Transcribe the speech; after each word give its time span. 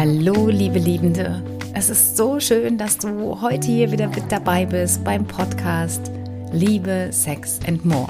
Hallo, 0.00 0.46
liebe 0.46 0.78
Liebende. 0.78 1.42
Es 1.74 1.90
ist 1.90 2.16
so 2.16 2.38
schön, 2.38 2.78
dass 2.78 2.98
du 2.98 3.40
heute 3.40 3.66
hier 3.66 3.90
wieder 3.90 4.06
mit 4.06 4.30
dabei 4.30 4.64
bist 4.64 5.02
beim 5.02 5.26
Podcast 5.26 6.12
Liebe, 6.52 7.08
Sex 7.10 7.58
and 7.66 7.84
More. 7.84 8.06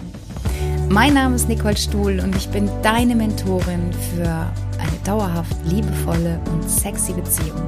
Mein 0.90 1.14
Name 1.14 1.34
ist 1.34 1.48
Nicole 1.48 1.78
Stuhl 1.78 2.20
und 2.20 2.36
ich 2.36 2.46
bin 2.50 2.68
deine 2.82 3.16
Mentorin 3.16 3.90
für 4.12 4.28
eine 4.28 4.98
dauerhaft 5.02 5.56
liebevolle 5.64 6.38
und 6.52 6.68
sexy 6.68 7.14
Beziehung. 7.14 7.62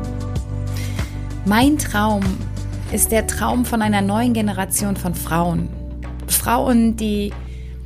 Mein 1.47 1.79
Traum 1.79 2.21
ist 2.93 3.13
der 3.13 3.27
Traum 3.27 3.65
von 3.65 3.81
einer 3.81 4.03
neuen 4.03 4.35
Generation 4.35 4.97
von 4.97 5.15
Frauen. 5.15 5.71
Frauen, 6.27 6.95
die 6.95 7.33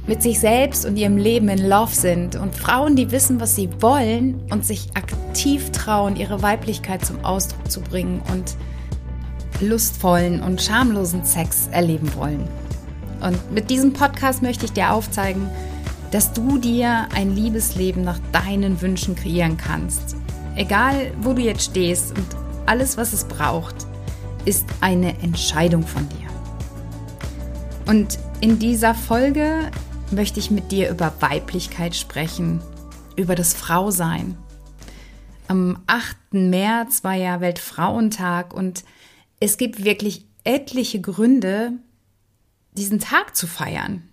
mit 0.07 0.23
sich 0.23 0.39
selbst 0.39 0.85
und 0.85 0.97
ihrem 0.97 1.17
Leben 1.17 1.49
in 1.49 1.67
Love 1.67 1.95
sind 1.95 2.37
und 2.37 2.55
Frauen, 2.55 2.95
die 2.95 3.11
wissen, 3.11 3.41
was 3.41 3.57
sie 3.57 3.71
wollen 3.81 4.41
und 4.51 4.67
sich 4.67 4.89
aktiv 4.95 5.71
trauen, 5.73 6.17
ihre 6.17 6.43
Weiblichkeit 6.43 7.05
zum 7.05 7.25
Ausdruck 7.25 7.71
zu 7.71 7.81
bringen 7.81 8.21
und 8.31 8.55
lustvollen 9.61 10.43
und 10.43 10.61
schamlosen 10.61 11.25
Sex 11.25 11.69
erleben 11.71 12.15
wollen. 12.17 12.47
Und 13.21 13.53
mit 13.53 13.71
diesem 13.71 13.93
Podcast 13.93 14.43
möchte 14.43 14.67
ich 14.67 14.73
dir 14.73 14.93
aufzeigen, 14.93 15.49
dass 16.11 16.33
du 16.33 16.59
dir 16.59 17.09
ein 17.15 17.35
Liebesleben 17.35 18.05
nach 18.05 18.19
deinen 18.33 18.81
Wünschen 18.83 19.17
kreieren 19.17 19.57
kannst. 19.57 20.17
Egal, 20.55 21.13
wo 21.23 21.33
du 21.33 21.41
jetzt 21.41 21.65
stehst 21.65 22.17
und 22.17 22.27
alles, 22.67 22.97
was 22.97 23.13
es 23.13 23.25
braucht, 23.25 23.75
ist 24.45 24.67
eine 24.81 25.19
Entscheidung 25.23 25.83
von 25.83 26.07
dir. 26.09 26.29
Und 27.87 28.19
in 28.41 28.59
dieser 28.59 28.95
Folge 28.95 29.71
möchte 30.15 30.41
ich 30.41 30.51
mit 30.51 30.73
dir 30.73 30.91
über 30.91 31.13
Weiblichkeit 31.21 31.95
sprechen, 31.97 32.63
über 33.17 33.35
das 33.35 33.55
Frausein. 33.55 34.37
Am 35.49 35.83
8. 35.87 36.17
März 36.33 37.05
war 37.05 37.15
ja 37.15 37.41
Weltfrauentag 37.41 38.55
und 38.55 38.85
es 39.41 39.57
gibt 39.59 39.85
wirklich 39.85 40.27
etliche 40.45 41.01
Gründe, 41.01 41.73
diesen 42.73 42.99
Tag 42.99 43.37
zu 43.37 43.47
feiern. 43.47 44.09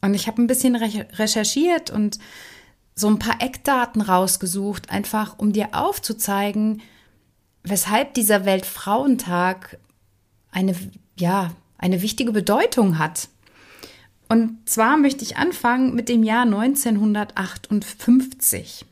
Und 0.00 0.14
ich 0.14 0.26
habe 0.26 0.42
ein 0.42 0.46
bisschen 0.46 0.76
recherchiert 0.76 1.90
und 1.90 2.18
so 2.94 3.08
ein 3.08 3.18
paar 3.18 3.40
Eckdaten 3.40 4.02
rausgesucht, 4.02 4.90
einfach 4.90 5.38
um 5.38 5.52
dir 5.52 5.70
aufzuzeigen, 5.72 6.82
weshalb 7.62 8.14
dieser 8.14 8.44
Weltfrauentag 8.44 9.78
eine, 10.50 10.74
ja, 11.18 11.52
eine 11.78 12.02
wichtige 12.02 12.32
Bedeutung 12.32 12.98
hat. 12.98 13.28
Und 14.34 14.68
zwar 14.68 14.96
möchte 14.96 15.22
ich 15.22 15.36
anfangen 15.36 15.94
mit 15.94 16.08
dem 16.08 16.24
Jahr 16.24 16.42
1958. 16.42 18.84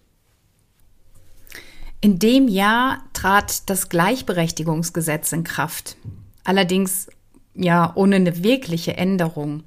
In 2.01 2.21
dem 2.21 2.47
Jahr 2.47 3.03
trat 3.12 3.69
das 3.69 3.89
Gleichberechtigungsgesetz 3.89 5.33
in 5.33 5.43
Kraft. 5.43 5.97
Allerdings 6.45 7.09
ja 7.55 7.91
ohne 7.97 8.15
eine 8.17 8.45
wirkliche 8.45 8.97
Änderung. 8.97 9.65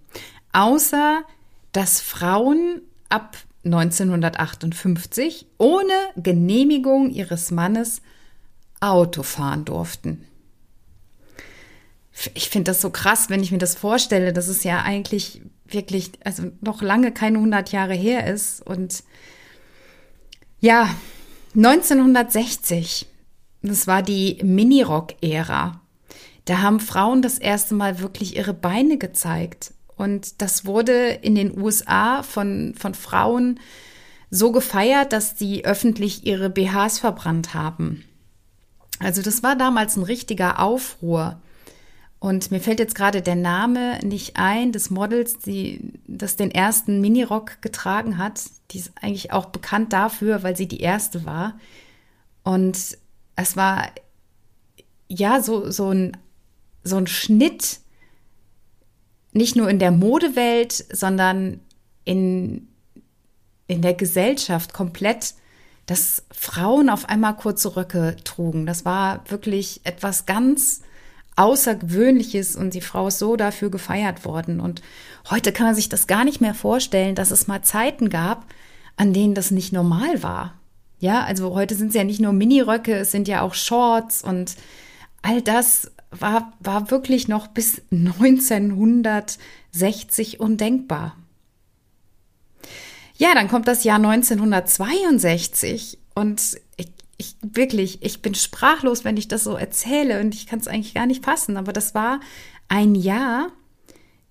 Außer 0.53 1.23
dass 1.73 1.99
Frauen 1.99 2.81
ab 3.09 3.35
1958 3.65 5.45
ohne 5.57 5.91
Genehmigung 6.15 7.09
ihres 7.09 7.51
Mannes 7.51 8.01
Auto 8.79 9.23
fahren 9.23 9.65
durften 9.65 10.25
ich 12.33 12.49
finde 12.49 12.71
das 12.71 12.81
so 12.81 12.89
krass, 12.89 13.29
wenn 13.29 13.43
ich 13.43 13.51
mir 13.51 13.57
das 13.57 13.75
vorstelle, 13.75 14.31
dass 14.31 14.47
es 14.47 14.63
ja 14.63 14.81
eigentlich 14.81 15.41
wirklich, 15.67 16.11
also 16.23 16.51
noch 16.61 16.81
lange 16.81 17.11
keine 17.11 17.37
100 17.37 17.71
Jahre 17.71 17.93
her 17.93 18.27
ist. 18.27 18.61
Und 18.65 19.03
ja, 20.59 20.89
1960, 21.55 23.07
das 23.61 23.87
war 23.87 24.01
die 24.01 24.39
Minirock-Ära. 24.43 25.81
Da 26.45 26.61
haben 26.61 26.79
Frauen 26.79 27.21
das 27.21 27.39
erste 27.39 27.73
Mal 27.73 27.99
wirklich 27.99 28.35
ihre 28.35 28.53
Beine 28.53 28.97
gezeigt. 28.97 29.73
Und 29.97 30.41
das 30.41 30.65
wurde 30.65 31.09
in 31.09 31.35
den 31.35 31.59
USA 31.59 32.21
von, 32.21 32.75
von 32.77 32.93
Frauen 32.93 33.59
so 34.29 34.51
gefeiert, 34.51 35.13
dass 35.13 35.39
sie 35.39 35.65
öffentlich 35.65 36.25
ihre 36.25 36.49
BHs 36.49 36.99
verbrannt 36.99 37.53
haben. 37.53 38.03
Also 38.99 39.21
das 39.21 39.43
war 39.43 39.55
damals 39.55 39.95
ein 39.95 40.03
richtiger 40.03 40.59
Aufruhr. 40.59 41.41
Und 42.25 42.49
mir 42.49 42.59
fällt 42.59 42.79
jetzt 42.79 42.95
gerade 42.95 43.21
der 43.21 43.35
Name 43.35 43.99
nicht 44.03 44.35
ein 44.35 44.71
des 44.71 44.89
Models, 44.89 45.37
die 45.37 45.93
das 46.07 46.35
den 46.35 46.49
ersten 46.49 46.99
Minirock 46.99 47.61
getragen 47.61 48.17
hat. 48.17 48.41
Die 48.71 48.79
ist 48.79 48.93
eigentlich 48.99 49.31
auch 49.31 49.45
bekannt 49.45 49.93
dafür, 49.93 50.41
weil 50.41 50.57
sie 50.57 50.67
die 50.67 50.79
erste 50.79 51.23
war. 51.23 51.59
Und 52.41 52.97
es 53.35 53.55
war 53.55 53.91
ja 55.07 55.39
so, 55.39 55.69
so, 55.69 55.91
ein, 55.91 56.17
so 56.83 56.97
ein 56.97 57.05
Schnitt, 57.05 57.81
nicht 59.31 59.55
nur 59.55 59.69
in 59.69 59.77
der 59.77 59.91
Modewelt, 59.91 60.73
sondern 60.73 61.59
in, 62.05 62.69
in 63.67 63.83
der 63.83 63.93
Gesellschaft 63.93 64.73
komplett, 64.73 65.35
dass 65.85 66.23
Frauen 66.31 66.89
auf 66.89 67.07
einmal 67.07 67.37
kurze 67.37 67.75
Röcke 67.75 68.15
trugen. 68.23 68.65
Das 68.65 68.83
war 68.83 69.29
wirklich 69.29 69.81
etwas 69.83 70.25
ganz 70.25 70.81
Außergewöhnliches 71.35 72.55
und 72.55 72.73
die 72.73 72.81
Frau 72.81 73.07
ist 73.07 73.19
so 73.19 73.35
dafür 73.35 73.69
gefeiert 73.69 74.25
worden. 74.25 74.59
Und 74.59 74.81
heute 75.29 75.51
kann 75.51 75.67
man 75.67 75.75
sich 75.75 75.89
das 75.89 76.07
gar 76.07 76.23
nicht 76.23 76.41
mehr 76.41 76.53
vorstellen, 76.53 77.15
dass 77.15 77.31
es 77.31 77.47
mal 77.47 77.61
Zeiten 77.61 78.09
gab, 78.09 78.45
an 78.95 79.13
denen 79.13 79.35
das 79.35 79.51
nicht 79.51 79.73
normal 79.73 80.23
war. 80.23 80.53
Ja, 80.99 81.23
also 81.23 81.53
heute 81.53 81.75
sind 81.75 81.89
es 81.89 81.95
ja 81.95 82.05
nicht 82.05 82.21
nur 82.21 82.33
Miniröcke, 82.33 82.95
es 82.95 83.11
sind 83.11 83.27
ja 83.27 83.41
auch 83.41 83.53
Shorts 83.53 84.23
und 84.23 84.55
all 85.21 85.41
das 85.41 85.91
war, 86.11 86.53
war 86.59 86.89
wirklich 86.89 87.27
noch 87.27 87.47
bis 87.47 87.81
1960 87.91 90.39
undenkbar. 90.39 91.17
Ja, 93.17 93.33
dann 93.33 93.47
kommt 93.47 93.67
das 93.67 93.83
Jahr 93.83 93.97
1962 93.97 95.97
und 96.15 96.59
ich 97.17 97.25
ich 97.25 97.35
wirklich, 97.41 98.01
ich 98.01 98.21
bin 98.21 98.35
sprachlos, 98.35 99.05
wenn 99.05 99.17
ich 99.17 99.27
das 99.27 99.43
so 99.43 99.55
erzähle 99.55 100.19
und 100.19 100.35
ich 100.35 100.47
kann 100.47 100.59
es 100.59 100.67
eigentlich 100.67 100.93
gar 100.93 101.05
nicht 101.05 101.23
fassen, 101.23 101.57
aber 101.57 101.73
das 101.73 101.95
war 101.95 102.19
ein 102.67 102.95
Jahr, 102.95 103.47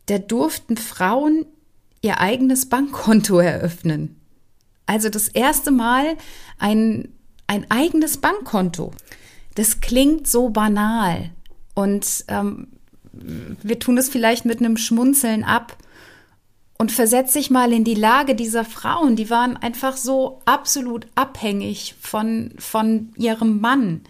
da 0.07 0.19
durften 0.19 0.77
Frauen 0.77 1.47
ihr 2.03 2.21
eigenes 2.21 2.69
Bankkonto 2.69 3.39
eröffnen. 3.39 4.21
Also 4.87 5.09
das 5.09 5.29
erste 5.29 5.71
Mal 5.71 6.17
ein, 6.59 7.09
ein 7.47 7.71
eigenes 7.71 8.19
Bankkonto. 8.19 8.93
Das 9.55 9.81
klingt 9.81 10.27
so 10.27 10.51
banal 10.51 11.31
und 11.75 12.25
ähm, 12.29 12.69
wir 13.13 13.79
tun 13.79 13.97
es 13.97 14.09
vielleicht 14.09 14.45
mit 14.45 14.59
einem 14.59 14.77
Schmunzeln 14.77 15.45
ab. 15.45 15.79
Und 16.77 16.91
versetz 16.91 17.35
dich 17.35 17.51
mal 17.51 17.73
in 17.73 17.85
die 17.85 17.95
Lage 17.95 18.35
dieser 18.35 18.65
Frauen, 18.65 19.17
die 19.17 19.31
waren 19.31 19.57
einfach 19.57 19.97
so 19.97 20.41
absolut 20.45 21.07
abhängig 21.15 21.95
von, 22.01 22.51
von 22.59 23.13
ihrem 23.17 23.61
Mann. 23.61 24.01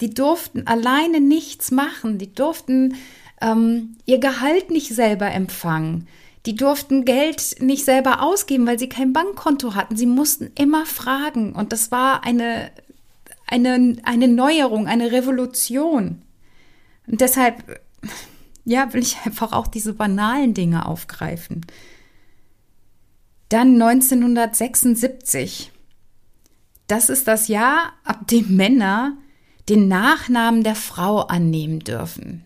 Die 0.00 0.12
durften 0.12 0.66
alleine 0.66 1.20
nichts 1.20 1.70
machen, 1.70 2.18
die 2.18 2.34
durften 2.34 2.96
ähm, 3.40 3.96
ihr 4.06 4.18
Gehalt 4.18 4.70
nicht 4.70 4.88
selber 4.88 5.30
empfangen. 5.30 6.08
Die 6.46 6.56
durften 6.56 7.04
Geld 7.04 7.56
nicht 7.60 7.84
selber 7.84 8.22
ausgeben, 8.22 8.66
weil 8.66 8.78
sie 8.78 8.88
kein 8.88 9.12
Bankkonto 9.12 9.74
hatten. 9.74 9.96
Sie 9.96 10.06
mussten 10.06 10.50
immer 10.58 10.84
fragen. 10.84 11.52
Und 11.54 11.72
das 11.72 11.90
war 11.90 12.24
eine, 12.24 12.70
eine, 13.46 13.96
eine 14.02 14.28
Neuerung, 14.28 14.86
eine 14.86 15.10
Revolution. 15.10 16.20
Und 17.06 17.20
deshalb 17.20 17.80
ja, 18.64 18.92
will 18.92 19.02
ich 19.02 19.18
einfach 19.24 19.52
auch 19.52 19.66
diese 19.66 19.92
banalen 19.92 20.54
Dinge 20.54 20.86
aufgreifen. 20.86 21.66
Dann 23.48 23.80
1976. 23.80 25.70
Das 26.86 27.08
ist 27.08 27.28
das 27.28 27.48
Jahr, 27.48 27.92
ab 28.04 28.26
dem 28.28 28.56
Männer 28.56 29.16
den 29.68 29.88
Nachnamen 29.88 30.62
der 30.62 30.74
Frau 30.74 31.20
annehmen 31.20 31.80
dürfen. 31.80 32.44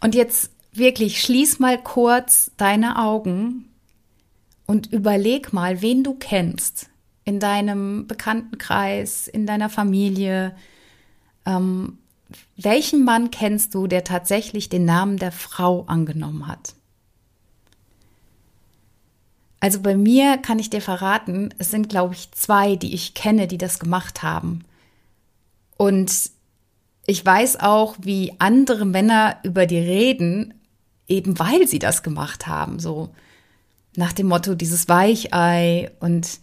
Und 0.00 0.14
jetzt 0.14 0.50
wirklich 0.72 1.20
schließ 1.20 1.58
mal 1.58 1.82
kurz 1.82 2.52
deine 2.56 2.98
Augen 2.98 3.70
und 4.66 4.92
überleg 4.92 5.52
mal, 5.52 5.82
wen 5.82 6.04
du 6.04 6.14
kennst 6.14 6.88
in 7.24 7.40
deinem 7.40 8.06
Bekanntenkreis, 8.06 9.26
in 9.26 9.46
deiner 9.46 9.68
Familie, 9.68 10.54
ähm, 11.44 11.98
welchen 12.56 13.04
Mann 13.04 13.30
kennst 13.30 13.74
du, 13.74 13.86
der 13.86 14.04
tatsächlich 14.04 14.68
den 14.68 14.84
Namen 14.84 15.16
der 15.18 15.32
Frau 15.32 15.84
angenommen 15.86 16.46
hat? 16.46 16.74
Also 19.60 19.80
bei 19.80 19.96
mir 19.96 20.36
kann 20.38 20.58
ich 20.58 20.70
dir 20.70 20.80
verraten, 20.82 21.52
es 21.58 21.70
sind, 21.70 21.88
glaube 21.88 22.14
ich, 22.14 22.30
zwei, 22.32 22.76
die 22.76 22.94
ich 22.94 23.14
kenne, 23.14 23.46
die 23.46 23.58
das 23.58 23.78
gemacht 23.78 24.22
haben. 24.22 24.64
Und 25.76 26.12
ich 27.06 27.24
weiß 27.24 27.60
auch, 27.60 27.96
wie 28.00 28.34
andere 28.38 28.84
Männer 28.84 29.38
über 29.42 29.66
die 29.66 29.78
reden, 29.78 30.54
eben 31.08 31.38
weil 31.38 31.66
sie 31.66 31.78
das 31.78 32.02
gemacht 32.02 32.46
haben. 32.46 32.78
So 32.78 33.10
nach 33.94 34.12
dem 34.12 34.28
Motto, 34.28 34.54
dieses 34.54 34.88
Weichei 34.88 35.90
und 36.00 36.40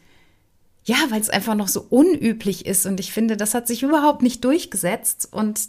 ja, 0.86 0.98
weil 1.10 1.22
es 1.22 1.30
einfach 1.30 1.56
noch 1.56 1.68
so 1.70 1.86
unüblich 1.90 2.66
ist 2.66 2.86
und 2.86 3.00
ich 3.00 3.12
finde, 3.12 3.38
das 3.38 3.54
hat 3.54 3.68
sich 3.68 3.84
überhaupt 3.84 4.22
nicht 4.22 4.44
durchgesetzt 4.44 5.30
und 5.32 5.62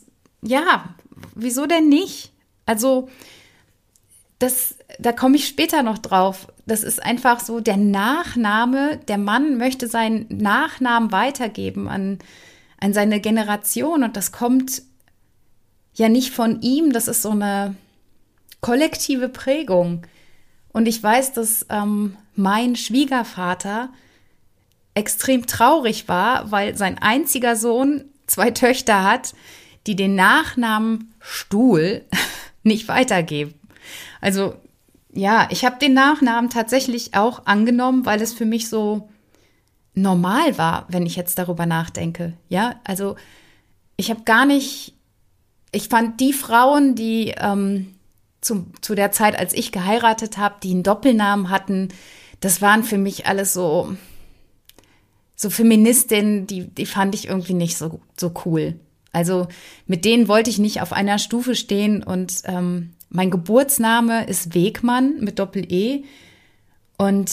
ja, 0.43 0.95
wieso 1.35 1.67
denn 1.67 1.89
nicht? 1.89 2.33
Also, 2.67 3.09
das, 4.39 4.77
da 4.99 5.13
komme 5.13 5.37
ich 5.37 5.47
später 5.47 5.83
noch 5.83 5.99
drauf. 5.99 6.49
Das 6.67 6.83
ist 6.83 7.03
einfach 7.03 7.41
so 7.41 7.61
der 7.61 7.77
Nachname. 7.77 8.99
Der 9.09 9.19
Mann 9.19 9.57
möchte 9.57 9.87
seinen 9.87 10.27
Nachnamen 10.29 11.13
weitergeben 11.13 11.89
an, 11.89 12.19
an 12.81 12.93
seine 12.93 13.21
Generation 13.21 14.03
und 14.03 14.17
das 14.17 14.33
kommt 14.33 14.83
ja 15.95 16.09
nicht 16.09 16.31
von 16.31 16.61
ihm. 16.61 16.93
Das 16.93 17.09
ist 17.09 17.23
so 17.23 17.31
eine 17.31 17.77
kollektive 18.61 19.29
Prägung. 19.29 20.03
Und 20.73 20.87
ich 20.87 21.03
weiß, 21.03 21.33
dass 21.35 21.67
ähm, 21.71 22.17
mein 22.35 22.77
Schwiegervater 22.77 23.91
extrem 24.95 25.47
traurig 25.47 26.09
war, 26.09 26.51
weil 26.51 26.77
sein 26.77 26.99
einziger 26.99 27.57
Sohn 27.57 28.05
zwei 28.27 28.51
Töchter 28.51 29.05
hat, 29.05 29.35
die 29.87 29.97
den 29.97 30.15
Nachnamen 30.15 31.15
Stuhl 31.21 32.05
nicht 32.63 32.89
weitergeben. 32.89 33.55
Also 34.21 34.55
ja, 35.13 35.49
ich 35.51 35.65
habe 35.65 35.79
den 35.79 35.95
Nachnamen 35.95 36.51
tatsächlich 36.51 37.15
auch 37.15 37.47
angenommen, 37.47 38.05
weil 38.05 38.21
es 38.21 38.33
für 38.33 38.47
mich 38.47 38.69
so 38.69 39.09
normal 39.95 40.59
war, 40.59 40.87
wenn 40.89 41.07
ich 41.07 41.17
jetzt 41.17 41.39
darüber 41.39 41.67
nachdenke. 41.67 42.33
Ja, 42.49 42.81
also 42.85 43.17
ich 43.97 44.11
habe 44.11 44.23
gar 44.23 44.45
nicht, 44.45 44.95
ich 45.71 45.89
fand 45.89 46.21
die 46.21 46.33
Frauen, 46.33 46.97
die 46.97 47.33
ähm, 47.39 47.95
zu, 48.41 48.67
zu 48.81 48.95
der 48.95 49.13
Zeit, 49.13 49.39
als 49.39 49.53
ich 49.53 49.71
geheiratet 49.71 50.37
habe, 50.37 50.57
die 50.63 50.73
einen 50.73 50.83
Doppelnamen 50.83 51.49
hatten, 51.49 51.89
das 52.41 52.61
waren 52.61 52.83
für 52.83 52.99
mich 52.99 53.27
alles 53.27 53.53
so, 53.53 53.97
so 55.37 55.51
Feministinnen, 55.51 56.47
die, 56.47 56.69
die 56.69 56.87
fand 56.87 57.15
ich 57.15 57.29
irgendwie 57.29 57.55
nicht 57.55 57.77
so, 57.77 58.01
so 58.17 58.33
cool. 58.45 58.79
Also 59.13 59.47
mit 59.87 60.05
denen 60.05 60.29
wollte 60.29 60.51
ich 60.51 60.59
nicht 60.59 60.81
auf 60.81 60.93
einer 60.93 61.19
Stufe 61.19 61.55
stehen 61.55 62.03
und 62.03 62.43
ähm, 62.45 62.95
mein 63.09 63.31
Geburtsname 63.31 64.27
ist 64.27 64.55
Wegmann 64.55 65.21
mit 65.21 65.39
Doppel-E 65.39 66.05
und 66.99 67.31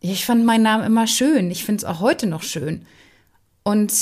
ich 0.00 0.24
fand 0.24 0.44
meinen 0.44 0.62
Namen 0.62 0.84
immer 0.84 1.06
schön. 1.06 1.50
Ich 1.50 1.64
finde 1.64 1.78
es 1.78 1.84
auch 1.84 2.00
heute 2.00 2.26
noch 2.26 2.42
schön. 2.42 2.86
Und 3.62 3.92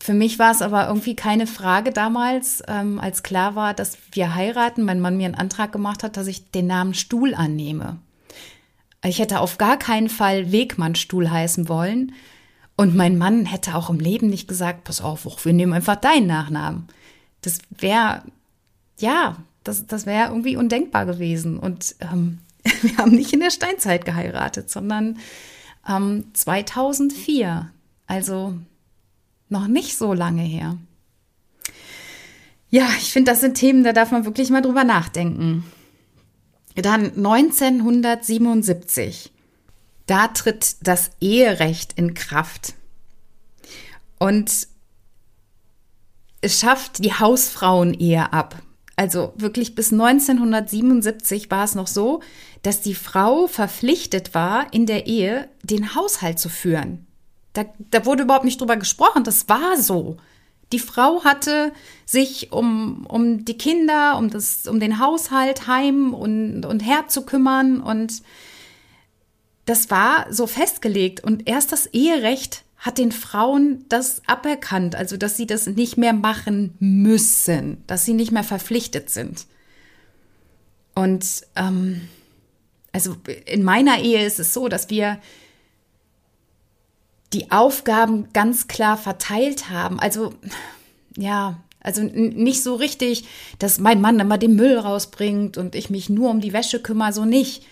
für 0.00 0.12
mich 0.14 0.38
war 0.38 0.52
es 0.52 0.62
aber 0.62 0.88
irgendwie 0.88 1.16
keine 1.16 1.46
Frage 1.46 1.90
damals, 1.90 2.62
ähm, 2.68 2.98
als 3.00 3.22
klar 3.22 3.54
war, 3.54 3.72
dass 3.72 3.96
wir 4.12 4.34
heiraten, 4.34 4.84
mein 4.84 5.00
Mann 5.00 5.16
mir 5.16 5.26
einen 5.26 5.34
Antrag 5.34 5.72
gemacht 5.72 6.02
hat, 6.02 6.16
dass 6.16 6.26
ich 6.26 6.50
den 6.50 6.66
Namen 6.66 6.94
Stuhl 6.94 7.34
annehme. 7.34 7.98
Ich 9.04 9.18
hätte 9.18 9.40
auf 9.40 9.58
gar 9.58 9.78
keinen 9.78 10.08
Fall 10.08 10.52
Wegmann 10.52 10.96
Stuhl 10.96 11.30
heißen 11.30 11.68
wollen. 11.68 12.12
Und 12.76 12.94
mein 12.94 13.16
Mann 13.16 13.46
hätte 13.46 13.74
auch 13.74 13.88
im 13.88 13.98
Leben 13.98 14.28
nicht 14.28 14.48
gesagt, 14.48 14.84
pass 14.84 15.00
auf, 15.00 15.44
wir 15.44 15.52
nehmen 15.52 15.72
einfach 15.72 15.96
deinen 15.96 16.26
Nachnamen. 16.26 16.88
Das 17.40 17.58
wäre, 17.70 18.22
ja, 18.98 19.36
das, 19.64 19.86
das 19.86 20.04
wäre 20.04 20.28
irgendwie 20.28 20.56
undenkbar 20.56 21.06
gewesen. 21.06 21.58
Und 21.58 21.96
ähm, 22.00 22.40
wir 22.82 22.98
haben 22.98 23.12
nicht 23.12 23.32
in 23.32 23.40
der 23.40 23.50
Steinzeit 23.50 24.04
geheiratet, 24.04 24.70
sondern 24.70 25.18
ähm, 25.88 26.26
2004. 26.34 27.70
Also 28.06 28.58
noch 29.48 29.68
nicht 29.68 29.96
so 29.96 30.12
lange 30.12 30.42
her. 30.42 30.76
Ja, 32.68 32.88
ich 32.98 33.12
finde, 33.12 33.30
das 33.30 33.40
sind 33.40 33.54
Themen, 33.54 33.84
da 33.84 33.92
darf 33.92 34.10
man 34.10 34.26
wirklich 34.26 34.50
mal 34.50 34.60
drüber 34.60 34.84
nachdenken. 34.84 35.64
Dann 36.74 37.16
1977. 37.16 39.32
Da 40.06 40.28
tritt 40.28 40.76
das 40.82 41.10
Eherecht 41.20 41.92
in 41.94 42.14
Kraft. 42.14 42.74
Und 44.18 44.68
es 46.40 46.60
schafft 46.60 47.04
die 47.04 47.12
Hausfrauenehe 47.12 48.32
ab. 48.32 48.62
Also 48.94 49.34
wirklich 49.36 49.74
bis 49.74 49.92
1977 49.92 51.50
war 51.50 51.64
es 51.64 51.74
noch 51.74 51.86
so, 51.86 52.20
dass 52.62 52.80
die 52.80 52.94
Frau 52.94 53.46
verpflichtet 53.46 54.32
war, 54.32 54.72
in 54.72 54.86
der 54.86 55.06
Ehe 55.06 55.48
den 55.62 55.94
Haushalt 55.94 56.38
zu 56.38 56.48
führen. 56.48 57.06
Da, 57.52 57.64
da 57.90 58.06
wurde 58.06 58.22
überhaupt 58.22 58.44
nicht 58.44 58.60
drüber 58.60 58.76
gesprochen, 58.76 59.24
das 59.24 59.48
war 59.48 59.76
so. 59.76 60.16
Die 60.72 60.78
Frau 60.78 61.24
hatte 61.24 61.72
sich 62.06 62.52
um, 62.52 63.06
um 63.06 63.44
die 63.44 63.58
Kinder, 63.58 64.16
um, 64.18 64.30
das, 64.30 64.66
um 64.66 64.80
den 64.80 64.98
Haushalt, 64.98 65.66
Heim 65.66 66.12
und, 66.14 66.64
und 66.64 66.80
Herd 66.80 67.10
zu 67.10 67.22
kümmern 67.22 67.80
und 67.80 68.22
das 69.66 69.90
war 69.90 70.32
so 70.32 70.46
festgelegt. 70.46 71.22
Und 71.22 71.48
erst 71.48 71.72
das 71.72 71.86
Eherecht 71.86 72.64
hat 72.78 72.98
den 72.98 73.12
Frauen 73.12 73.84
das 73.88 74.22
aberkannt, 74.26 74.94
also 74.94 75.16
dass 75.16 75.36
sie 75.36 75.46
das 75.46 75.66
nicht 75.66 75.96
mehr 75.96 76.12
machen 76.12 76.74
müssen, 76.78 77.82
dass 77.86 78.04
sie 78.04 78.14
nicht 78.14 78.32
mehr 78.32 78.44
verpflichtet 78.44 79.10
sind. 79.10 79.46
Und 80.94 81.26
ähm, 81.56 82.08
also 82.92 83.16
in 83.44 83.62
meiner 83.62 84.00
Ehe 84.00 84.24
ist 84.24 84.38
es 84.38 84.54
so, 84.54 84.68
dass 84.68 84.88
wir 84.88 85.18
die 87.32 87.50
Aufgaben 87.50 88.32
ganz 88.32 88.68
klar 88.68 88.96
verteilt 88.96 89.68
haben. 89.68 89.98
Also 89.98 90.32
ja, 91.16 91.60
also 91.80 92.02
nicht 92.02 92.62
so 92.62 92.74
richtig, 92.74 93.26
dass 93.58 93.78
mein 93.78 94.00
Mann 94.00 94.20
immer 94.20 94.38
den 94.38 94.56
Müll 94.56 94.78
rausbringt 94.78 95.58
und 95.58 95.74
ich 95.74 95.90
mich 95.90 96.08
nur 96.08 96.30
um 96.30 96.40
die 96.40 96.52
Wäsche 96.52 96.80
kümmere, 96.80 97.12
so 97.12 97.24
nicht. 97.24 97.64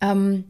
Ähm, 0.00 0.44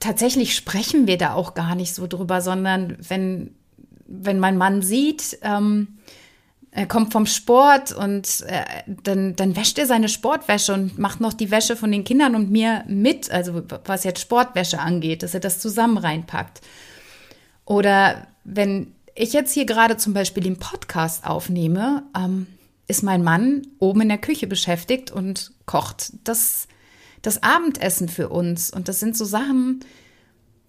tatsächlich 0.00 0.54
sprechen 0.54 1.06
wir 1.06 1.18
da 1.18 1.34
auch 1.34 1.54
gar 1.54 1.74
nicht 1.74 1.94
so 1.94 2.06
drüber, 2.06 2.40
sondern 2.40 2.96
wenn, 3.06 3.54
wenn 4.06 4.38
mein 4.38 4.56
Mann 4.56 4.82
sieht, 4.82 5.38
ähm, 5.42 5.98
er 6.74 6.86
kommt 6.86 7.12
vom 7.12 7.26
Sport 7.26 7.92
und 7.92 8.44
äh, 8.46 8.64
dann, 8.86 9.36
dann 9.36 9.56
wäscht 9.56 9.78
er 9.78 9.86
seine 9.86 10.08
Sportwäsche 10.08 10.72
und 10.72 10.98
macht 10.98 11.20
noch 11.20 11.34
die 11.34 11.50
Wäsche 11.50 11.76
von 11.76 11.92
den 11.92 12.02
Kindern 12.02 12.34
und 12.34 12.50
mir 12.50 12.82
mit, 12.88 13.30
also 13.30 13.62
was 13.84 14.04
jetzt 14.04 14.20
Sportwäsche 14.22 14.80
angeht, 14.80 15.22
dass 15.22 15.34
er 15.34 15.40
das 15.40 15.58
zusammen 15.58 15.98
reinpackt. 15.98 16.62
Oder 17.66 18.26
wenn 18.44 18.94
ich 19.14 19.34
jetzt 19.34 19.52
hier 19.52 19.66
gerade 19.66 19.98
zum 19.98 20.14
Beispiel 20.14 20.42
den 20.42 20.58
Podcast 20.58 21.26
aufnehme, 21.26 22.04
ähm, 22.16 22.46
ist 22.88 23.02
mein 23.02 23.22
Mann 23.22 23.66
oben 23.78 24.00
in 24.02 24.08
der 24.08 24.18
Küche 24.18 24.46
beschäftigt 24.46 25.10
und 25.10 25.52
kocht 25.66 26.12
das 26.24 26.68
das 27.22 27.42
Abendessen 27.42 28.08
für 28.08 28.28
uns. 28.28 28.70
Und 28.70 28.88
das 28.88 29.00
sind 29.00 29.16
so 29.16 29.24
Sachen, 29.24 29.80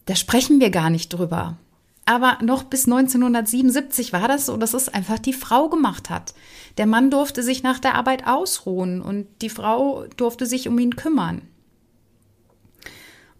da 0.05 0.15
sprechen 0.15 0.59
wir 0.59 0.69
gar 0.69 0.89
nicht 0.89 1.09
drüber. 1.09 1.57
Aber 2.05 2.37
noch 2.41 2.63
bis 2.63 2.85
1977 2.85 4.13
war 4.13 4.27
das 4.27 4.45
so, 4.45 4.57
dass 4.57 4.73
es 4.73 4.89
einfach 4.89 5.19
die 5.19 5.33
Frau 5.33 5.69
gemacht 5.69 6.09
hat. 6.09 6.33
Der 6.77 6.85
Mann 6.85 7.09
durfte 7.09 7.43
sich 7.43 7.63
nach 7.63 7.79
der 7.79 7.95
Arbeit 7.95 8.27
ausruhen 8.27 9.01
und 9.01 9.27
die 9.41 9.49
Frau 9.49 10.05
durfte 10.17 10.45
sich 10.45 10.67
um 10.67 10.77
ihn 10.79 10.95
kümmern. 10.95 11.41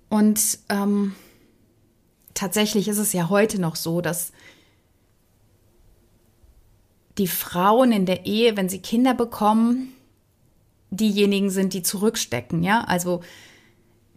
Und 0.07 0.59
ähm, 0.69 1.13
tatsächlich 2.33 2.87
ist 2.87 2.99
es 2.99 3.13
ja 3.13 3.29
heute 3.29 3.59
noch 3.59 3.75
so, 3.75 3.99
dass 3.99 4.31
die 7.17 7.27
Frauen 7.27 7.91
in 7.91 8.05
der 8.05 8.25
Ehe, 8.25 8.55
wenn 8.55 8.69
sie 8.69 8.79
Kinder 8.79 9.13
bekommen, 9.13 9.92
diejenigen 10.95 11.49
sind, 11.49 11.73
die 11.73 11.83
zurückstecken, 11.83 12.63
ja. 12.63 12.81
Also 12.81 13.21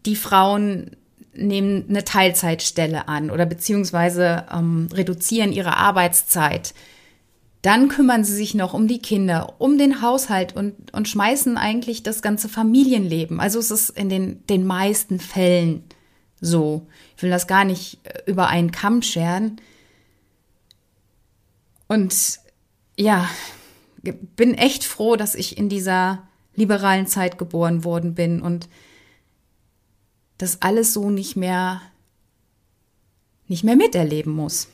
die 0.04 0.16
Frauen 0.16 0.92
nehmen 1.35 1.85
eine 1.88 2.04
Teilzeitstelle 2.04 3.09
an 3.09 3.30
oder 3.30 3.47
beziehungsweise 3.47 4.47
ähm, 4.52 4.88
reduzieren 4.92 5.52
ihre 5.52 5.76
Arbeitszeit. 5.76 6.75
Dann 7.62 7.88
kümmern 7.88 8.25
sie 8.25 8.35
sich 8.35 8.54
noch 8.54 8.75
um 8.75 8.87
die 8.87 9.00
Kinder, 9.00 9.54
um 9.59 9.76
den 9.76 10.00
Haushalt 10.00 10.54
und, 10.54 10.95
und 10.95 11.09
schmeißen 11.09 11.59
eigentlich 11.59 12.02
das 12.02 12.23
ganze 12.23 12.49
Familienleben. 12.49 13.40
Also 13.40 13.59
es 13.59 13.71
ist 13.71 13.90
in 13.90 14.09
den, 14.09 14.47
den 14.47 14.64
meisten 14.64 15.18
Fällen 15.18 15.83
so. 16.40 16.87
Ich 17.16 17.23
will 17.23 17.30
das 17.30 17.47
gar 17.47 17.64
nicht 17.64 17.99
äh, 18.04 18.30
über 18.30 18.49
einen 18.49 18.71
Kamm 18.71 19.02
scheren. 19.02 19.61
Und 21.88 22.14
ja, 22.97 23.28
bin 24.37 24.54
echt 24.54 24.85
froh, 24.85 25.16
dass 25.16 25.35
ich 25.35 25.59
in 25.59 25.68
dieser 25.68 26.23
liberalen 26.57 27.07
Zeit 27.07 27.39
geboren 27.39 27.85
worden 27.85 28.15
bin 28.15 28.43
und 28.43 28.69
das 30.39 30.63
alles 30.63 30.93
so 30.93 31.11
nicht 31.11 31.37
mehr 31.37 31.81
nicht 33.49 33.63
mehr 33.63 33.77
miterleben 33.77 34.33
muss. 34.33 34.69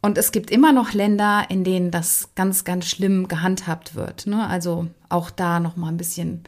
Und 0.00 0.18
es 0.18 0.32
gibt 0.32 0.50
immer 0.50 0.72
noch 0.72 0.92
Länder, 0.92 1.46
in 1.48 1.64
denen 1.64 1.90
das 1.90 2.28
ganz, 2.34 2.64
ganz 2.64 2.86
schlimm 2.86 3.26
gehandhabt 3.26 3.94
wird. 3.94 4.26
Ne? 4.26 4.46
Also 4.46 4.88
auch 5.08 5.30
da 5.30 5.60
noch 5.60 5.76
mal 5.76 5.88
ein 5.88 5.96
bisschen 5.96 6.44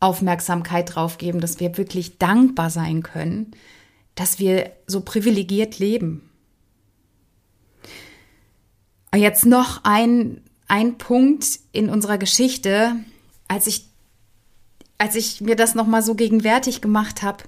Aufmerksamkeit 0.00 0.94
drauf 0.94 1.18
geben, 1.18 1.40
dass 1.40 1.60
wir 1.60 1.76
wirklich 1.76 2.16
dankbar 2.18 2.70
sein 2.70 3.02
können, 3.02 3.50
dass 4.14 4.38
wir 4.38 4.72
so 4.86 5.02
privilegiert 5.02 5.78
leben. 5.78 6.30
Und 9.12 9.20
jetzt 9.20 9.44
noch 9.44 9.80
ein 9.84 10.40
ein 10.68 10.98
Punkt 10.98 11.58
in 11.72 11.88
unserer 11.90 12.18
Geschichte, 12.18 12.96
als 13.48 13.66
ich, 13.66 13.86
als 14.98 15.14
ich 15.14 15.40
mir 15.40 15.56
das 15.56 15.74
nochmal 15.74 16.02
so 16.02 16.14
gegenwärtig 16.14 16.80
gemacht 16.80 17.22
habe, 17.22 17.44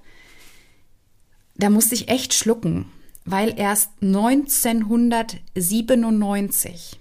da 1.54 1.68
musste 1.70 1.94
ich 1.94 2.08
echt 2.08 2.34
schlucken, 2.34 2.90
weil 3.24 3.58
erst 3.58 3.90
1997 4.02 7.00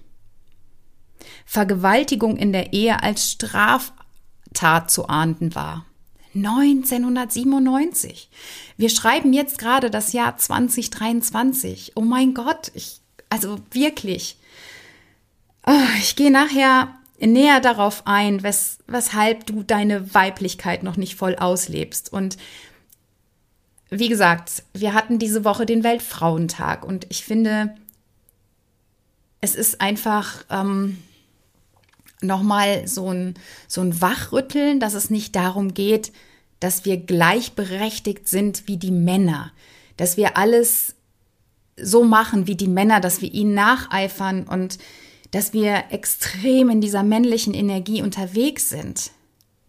Vergewaltigung 1.44 2.36
in 2.36 2.52
der 2.52 2.72
Ehe 2.72 3.02
als 3.02 3.30
Straftat 3.30 4.90
zu 4.90 5.08
ahnden 5.08 5.54
war. 5.54 5.84
1997. 6.34 8.30
Wir 8.76 8.88
schreiben 8.90 9.32
jetzt 9.32 9.58
gerade 9.58 9.90
das 9.90 10.12
Jahr 10.12 10.36
2023. 10.36 11.92
Oh 11.94 12.02
mein 12.02 12.34
Gott, 12.34 12.72
ich, 12.74 13.00
also 13.30 13.56
wirklich. 13.70 14.36
Oh, 15.66 15.72
ich 15.98 16.14
gehe 16.14 16.30
nachher 16.30 16.94
näher 17.18 17.60
darauf 17.60 18.06
ein, 18.06 18.42
wes, 18.42 18.78
weshalb 18.86 19.46
du 19.46 19.62
deine 19.62 20.14
Weiblichkeit 20.14 20.82
noch 20.82 20.96
nicht 20.96 21.16
voll 21.16 21.34
auslebst. 21.34 22.12
Und 22.12 22.36
wie 23.90 24.08
gesagt, 24.08 24.62
wir 24.74 24.94
hatten 24.94 25.18
diese 25.18 25.44
Woche 25.44 25.66
den 25.66 25.82
Weltfrauentag 25.82 26.84
und 26.84 27.06
ich 27.08 27.24
finde, 27.24 27.74
es 29.40 29.54
ist 29.54 29.80
einfach 29.80 30.44
ähm, 30.50 30.98
nochmal 32.20 32.86
so 32.86 33.12
ein, 33.12 33.34
so 33.68 33.80
ein 33.80 34.00
Wachrütteln, 34.00 34.80
dass 34.80 34.94
es 34.94 35.10
nicht 35.10 35.36
darum 35.36 35.74
geht, 35.74 36.12
dass 36.60 36.84
wir 36.84 36.96
gleichberechtigt 36.96 38.28
sind 38.28 38.66
wie 38.66 38.76
die 38.76 38.90
Männer, 38.90 39.52
dass 39.96 40.16
wir 40.16 40.36
alles 40.36 40.94
so 41.76 42.04
machen 42.04 42.46
wie 42.46 42.56
die 42.56 42.68
Männer, 42.68 43.00
dass 43.00 43.20
wir 43.20 43.32
ihnen 43.32 43.54
nacheifern 43.54 44.44
und 44.44 44.78
dass 45.30 45.52
wir 45.52 45.84
extrem 45.90 46.70
in 46.70 46.80
dieser 46.80 47.02
männlichen 47.02 47.54
Energie 47.54 48.02
unterwegs 48.02 48.68
sind. 48.68 49.10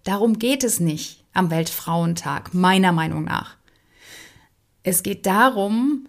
Darum 0.04 0.40
geht 0.40 0.64
es 0.64 0.80
nicht 0.80 1.24
am 1.34 1.50
Weltfrauentag, 1.50 2.54
meiner 2.54 2.92
Meinung 2.92 3.24
nach. 3.24 3.58
Es 4.84 5.04
geht 5.04 5.26
darum, 5.26 6.08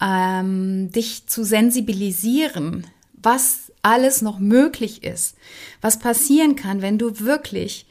ähm, 0.00 0.90
dich 0.90 1.28
zu 1.28 1.44
sensibilisieren, 1.44 2.86
was 3.12 3.72
alles 3.82 4.22
noch 4.22 4.38
möglich 4.38 5.04
ist, 5.04 5.36
was 5.80 5.98
passieren 5.98 6.56
kann, 6.56 6.82
wenn 6.82 6.98
du 6.98 7.20
wirklich 7.20 7.86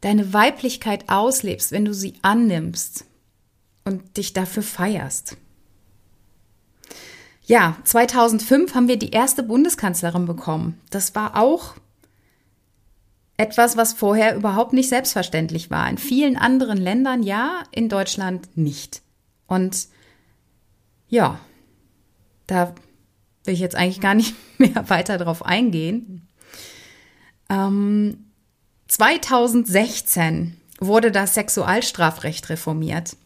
deine 0.00 0.32
Weiblichkeit 0.32 1.08
auslebst, 1.08 1.72
wenn 1.72 1.84
du 1.84 1.92
sie 1.92 2.14
annimmst 2.22 3.04
und 3.84 4.16
dich 4.16 4.32
dafür 4.32 4.62
feierst. 4.62 5.36
Ja, 7.48 7.78
2005 7.84 8.74
haben 8.74 8.88
wir 8.88 8.98
die 8.98 9.10
erste 9.10 9.42
Bundeskanzlerin 9.42 10.26
bekommen. 10.26 10.78
Das 10.90 11.14
war 11.14 11.34
auch 11.34 11.76
etwas, 13.38 13.78
was 13.78 13.94
vorher 13.94 14.36
überhaupt 14.36 14.74
nicht 14.74 14.90
selbstverständlich 14.90 15.70
war. 15.70 15.88
In 15.88 15.96
vielen 15.96 16.36
anderen 16.36 16.76
Ländern 16.76 17.22
ja, 17.22 17.62
in 17.70 17.88
Deutschland 17.88 18.54
nicht. 18.54 19.00
Und 19.46 19.88
ja, 21.08 21.40
da 22.46 22.74
will 23.44 23.54
ich 23.54 23.60
jetzt 23.60 23.76
eigentlich 23.76 24.02
gar 24.02 24.14
nicht 24.14 24.34
mehr 24.58 24.90
weiter 24.90 25.16
drauf 25.16 25.42
eingehen. 25.42 26.28
Ähm, 27.48 28.26
2016 28.88 30.60
wurde 30.80 31.10
das 31.10 31.32
Sexualstrafrecht 31.32 32.50
reformiert. 32.50 33.16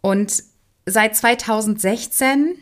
Und 0.00 0.42
seit 0.86 1.14
2016 1.14 2.56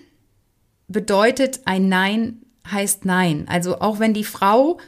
bedeutet 0.89 1.61
ein 1.65 1.89
Nein 1.89 2.43
heißt 2.71 3.05
Nein. 3.05 3.47
Also 3.49 3.81
auch 3.81 3.99
wenn 3.99 4.15
die 4.15 4.25
Frau 4.25 4.79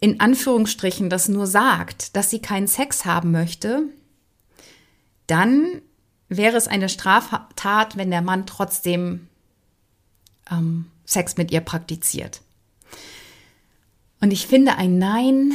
in 0.00 0.20
Anführungsstrichen 0.20 1.08
das 1.08 1.28
nur 1.28 1.46
sagt, 1.46 2.16
dass 2.16 2.30
sie 2.30 2.40
keinen 2.40 2.66
Sex 2.66 3.04
haben 3.04 3.30
möchte, 3.30 3.84
dann 5.26 5.80
wäre 6.28 6.56
es 6.56 6.68
eine 6.68 6.88
Straftat, 6.88 7.96
wenn 7.96 8.10
der 8.10 8.22
Mann 8.22 8.46
trotzdem 8.46 9.28
ähm, 10.50 10.86
Sex 11.04 11.36
mit 11.36 11.50
ihr 11.50 11.60
praktiziert. 11.60 12.42
Und 14.20 14.32
ich 14.32 14.46
finde, 14.46 14.76
ein 14.76 14.98
Nein 14.98 15.52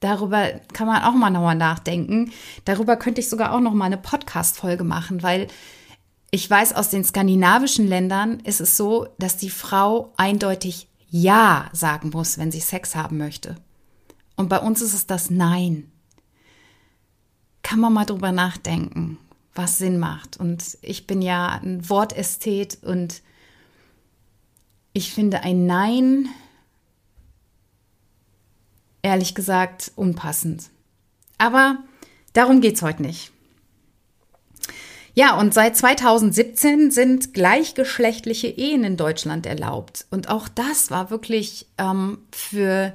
Darüber 0.00 0.52
kann 0.72 0.86
man 0.86 1.02
auch 1.02 1.14
mal 1.14 1.30
nochmal 1.30 1.54
nachdenken. 1.54 2.30
Darüber 2.64 2.96
könnte 2.96 3.20
ich 3.20 3.28
sogar 3.30 3.52
auch 3.52 3.60
noch 3.60 3.72
mal 3.72 3.86
eine 3.86 3.96
Podcast-Folge 3.96 4.84
machen, 4.84 5.22
weil 5.22 5.48
ich 6.30 6.48
weiß, 6.48 6.74
aus 6.74 6.90
den 6.90 7.04
skandinavischen 7.04 7.86
Ländern 7.86 8.40
ist 8.40 8.60
es 8.60 8.76
so, 8.76 9.08
dass 9.18 9.36
die 9.36 9.50
Frau 9.50 10.12
eindeutig 10.16 10.88
Ja 11.08 11.70
sagen 11.72 12.10
muss, 12.10 12.38
wenn 12.38 12.52
sie 12.52 12.60
Sex 12.60 12.94
haben 12.94 13.18
möchte. 13.18 13.56
Und 14.36 14.48
bei 14.48 14.58
uns 14.58 14.82
ist 14.82 14.94
es 14.94 15.06
das 15.06 15.30
Nein. 15.30 15.90
Kann 17.62 17.80
man 17.80 17.92
mal 17.92 18.04
drüber 18.04 18.32
nachdenken, 18.32 19.18
was 19.54 19.78
Sinn 19.78 19.98
macht. 19.98 20.36
Und 20.36 20.78
ich 20.82 21.06
bin 21.06 21.22
ja 21.22 21.60
ein 21.62 21.88
Wortästhet 21.88 22.78
und 22.82 23.22
ich 24.92 25.12
finde 25.12 25.40
ein 25.42 25.66
Nein 25.66 26.28
ehrlich 29.06 29.36
gesagt 29.36 29.92
unpassend. 29.94 30.70
Aber 31.38 31.78
darum 32.32 32.60
geht 32.60 32.74
es 32.74 32.82
heute 32.82 33.02
nicht. 33.02 33.30
Ja, 35.18 35.38
und 35.38 35.54
seit 35.54 35.74
2017 35.74 36.90
sind 36.90 37.32
gleichgeschlechtliche 37.32 38.48
Ehen 38.48 38.84
in 38.84 38.98
Deutschland 38.98 39.46
erlaubt. 39.46 40.04
Und 40.10 40.28
auch 40.28 40.46
das 40.46 40.90
war 40.90 41.08
wirklich 41.08 41.66
ähm, 41.78 42.18
für, 42.32 42.94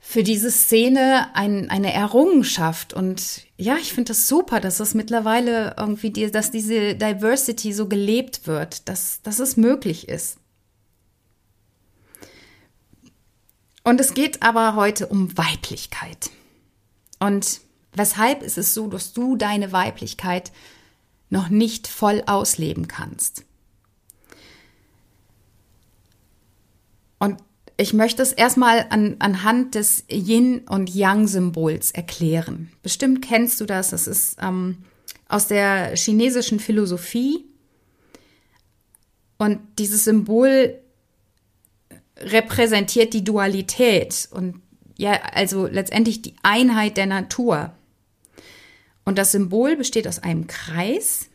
für 0.00 0.24
diese 0.24 0.50
Szene 0.50 1.28
ein, 1.36 1.70
eine 1.70 1.92
Errungenschaft. 1.92 2.92
Und 2.92 3.42
ja, 3.58 3.76
ich 3.76 3.92
finde 3.92 4.08
das 4.08 4.26
super, 4.26 4.58
dass 4.58 4.78
das 4.78 4.94
mittlerweile 4.94 5.76
irgendwie, 5.78 6.10
die, 6.10 6.28
dass 6.28 6.50
diese 6.50 6.96
Diversity 6.96 7.72
so 7.72 7.86
gelebt 7.86 8.48
wird, 8.48 8.88
dass, 8.88 9.22
dass 9.22 9.38
es 9.38 9.56
möglich 9.56 10.08
ist. 10.08 10.38
Und 13.84 14.00
es 14.00 14.14
geht 14.14 14.42
aber 14.42 14.74
heute 14.74 15.06
um 15.06 15.38
Weiblichkeit. 15.38 16.30
Und 17.20 17.60
weshalb 17.94 18.42
ist 18.42 18.58
es 18.58 18.74
so, 18.74 18.88
dass 18.88 19.12
du 19.12 19.36
deine 19.36 19.72
Weiblichkeit 19.72 20.52
noch 21.30 21.48
nicht 21.48 21.86
voll 21.86 22.22
ausleben 22.26 22.88
kannst? 22.88 23.44
Und 27.18 27.38
ich 27.76 27.92
möchte 27.92 28.22
es 28.22 28.32
erstmal 28.32 28.86
an, 28.90 29.16
anhand 29.18 29.74
des 29.74 30.04
Yin- 30.08 30.66
und 30.68 30.94
Yang-Symbols 30.94 31.90
erklären. 31.90 32.70
Bestimmt 32.82 33.22
kennst 33.22 33.60
du 33.60 33.66
das. 33.66 33.90
Das 33.90 34.06
ist 34.06 34.36
ähm, 34.40 34.84
aus 35.28 35.48
der 35.48 35.96
chinesischen 35.96 36.60
Philosophie. 36.60 37.44
Und 39.38 39.58
dieses 39.78 40.04
Symbol 40.04 40.78
repräsentiert 42.18 43.12
die 43.12 43.24
Dualität 43.24 44.28
und 44.30 44.62
ja, 44.96 45.20
also 45.32 45.66
letztendlich 45.66 46.22
die 46.22 46.36
Einheit 46.44 46.96
der 46.96 47.06
Natur. 47.06 47.74
Und 49.04 49.18
das 49.18 49.32
Symbol 49.32 49.76
besteht 49.76 50.08
aus 50.08 50.18
einem 50.18 50.46
Kreis, 50.46 51.28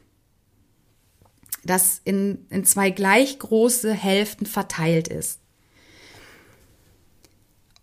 das 1.64 2.02
in, 2.04 2.46
in 2.50 2.66
zwei 2.66 2.90
gleich 2.90 3.38
große 3.38 3.94
Hälften 3.94 4.46
verteilt 4.46 5.08
ist. 5.08 5.40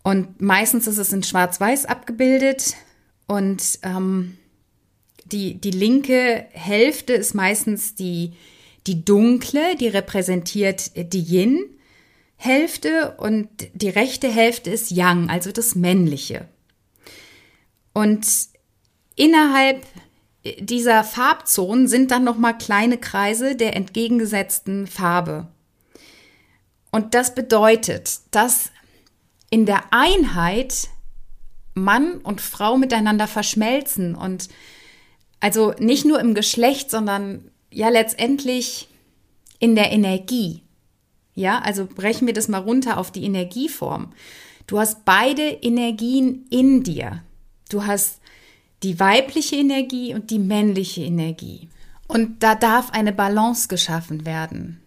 Und 0.03 0.41
meistens 0.41 0.87
ist 0.87 0.97
es 0.97 1.11
in 1.11 1.23
Schwarz-Weiß 1.23 1.85
abgebildet 1.85 2.75
und 3.27 3.79
ähm, 3.83 4.37
die, 5.25 5.55
die 5.55 5.71
linke 5.71 6.45
Hälfte 6.51 7.13
ist 7.13 7.33
meistens 7.33 7.95
die, 7.95 8.33
die 8.87 9.03
dunkle, 9.03 9.75
die 9.75 9.89
repräsentiert 9.89 10.91
die 11.13 11.19
Yin 11.19 11.59
Hälfte 12.37 13.15
und 13.17 13.49
die 13.73 13.89
rechte 13.89 14.31
Hälfte 14.31 14.69
ist 14.69 14.91
Yang, 14.91 15.29
also 15.29 15.51
das 15.51 15.75
Männliche. 15.75 16.47
Und 17.93 18.25
innerhalb 19.17 19.85
dieser 20.59 21.03
Farbzonen 21.03 21.89
sind 21.89 22.11
dann 22.11 22.23
noch 22.23 22.37
mal 22.37 22.53
kleine 22.53 22.97
Kreise 22.97 23.57
der 23.57 23.75
entgegengesetzten 23.75 24.87
Farbe. 24.87 25.47
Und 26.91 27.13
das 27.13 27.35
bedeutet, 27.35 28.19
dass 28.31 28.71
in 29.49 29.65
der 29.65 29.91
Einheit 29.91 30.87
Mann 31.73 32.17
und 32.19 32.41
Frau 32.41 32.77
miteinander 32.77 33.27
verschmelzen 33.27 34.15
und 34.15 34.47
also 35.39 35.73
nicht 35.79 36.05
nur 36.05 36.19
im 36.19 36.33
Geschlecht, 36.33 36.89
sondern 36.89 37.51
ja 37.71 37.89
letztendlich 37.89 38.87
in 39.59 39.75
der 39.75 39.91
Energie. 39.91 40.63
Ja, 41.35 41.59
also 41.59 41.85
brechen 41.85 42.25
wir 42.25 42.33
das 42.33 42.47
mal 42.47 42.61
runter 42.61 42.97
auf 42.97 43.11
die 43.11 43.23
Energieform. 43.23 44.13
Du 44.65 44.79
hast 44.79 45.05
beide 45.05 45.43
Energien 45.43 46.47
in 46.49 46.83
dir. 46.83 47.23
Du 47.69 47.85
hast 47.85 48.21
die 48.83 48.99
weibliche 48.99 49.55
Energie 49.55 50.13
und 50.13 50.29
die 50.29 50.39
männliche 50.39 51.01
Energie. 51.01 51.69
Und 52.07 52.43
da 52.43 52.55
darf 52.55 52.91
eine 52.91 53.11
Balance 53.11 53.67
geschaffen 53.67 54.25
werden. 54.25 54.81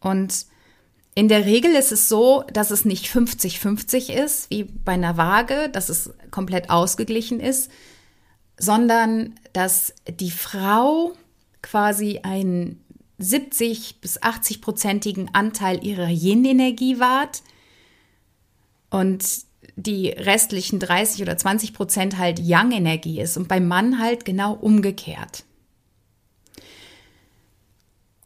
Und 0.00 0.46
in 1.14 1.28
der 1.28 1.44
Regel 1.44 1.74
ist 1.74 1.92
es 1.92 2.08
so, 2.08 2.44
dass 2.52 2.70
es 2.70 2.84
nicht 2.84 3.06
50-50 3.06 4.12
ist, 4.12 4.50
wie 4.50 4.64
bei 4.64 4.92
einer 4.92 5.16
Waage, 5.16 5.68
dass 5.68 5.88
es 5.88 6.12
komplett 6.30 6.70
ausgeglichen 6.70 7.40
ist. 7.40 7.70
sondern 8.56 9.34
dass 9.52 9.94
die 10.08 10.30
Frau 10.30 11.12
quasi 11.62 12.20
einen 12.22 12.80
70 13.18 14.00
bis 14.00 14.22
80 14.22 14.60
prozentigen 14.60 15.30
Anteil 15.32 15.84
ihrer 15.84 16.08
Yin-Energie 16.08 16.98
wahrt 16.98 17.42
und 18.90 19.24
die 19.76 20.08
restlichen 20.08 20.78
30 20.78 21.22
oder 21.22 21.36
20 21.36 21.74
Prozent 21.74 22.18
halt 22.18 22.38
Yang-Energie 22.38 23.20
ist 23.20 23.36
und 23.36 23.48
beim 23.48 23.66
Mann 23.66 23.98
halt 23.98 24.24
genau 24.24 24.52
umgekehrt. 24.54 25.44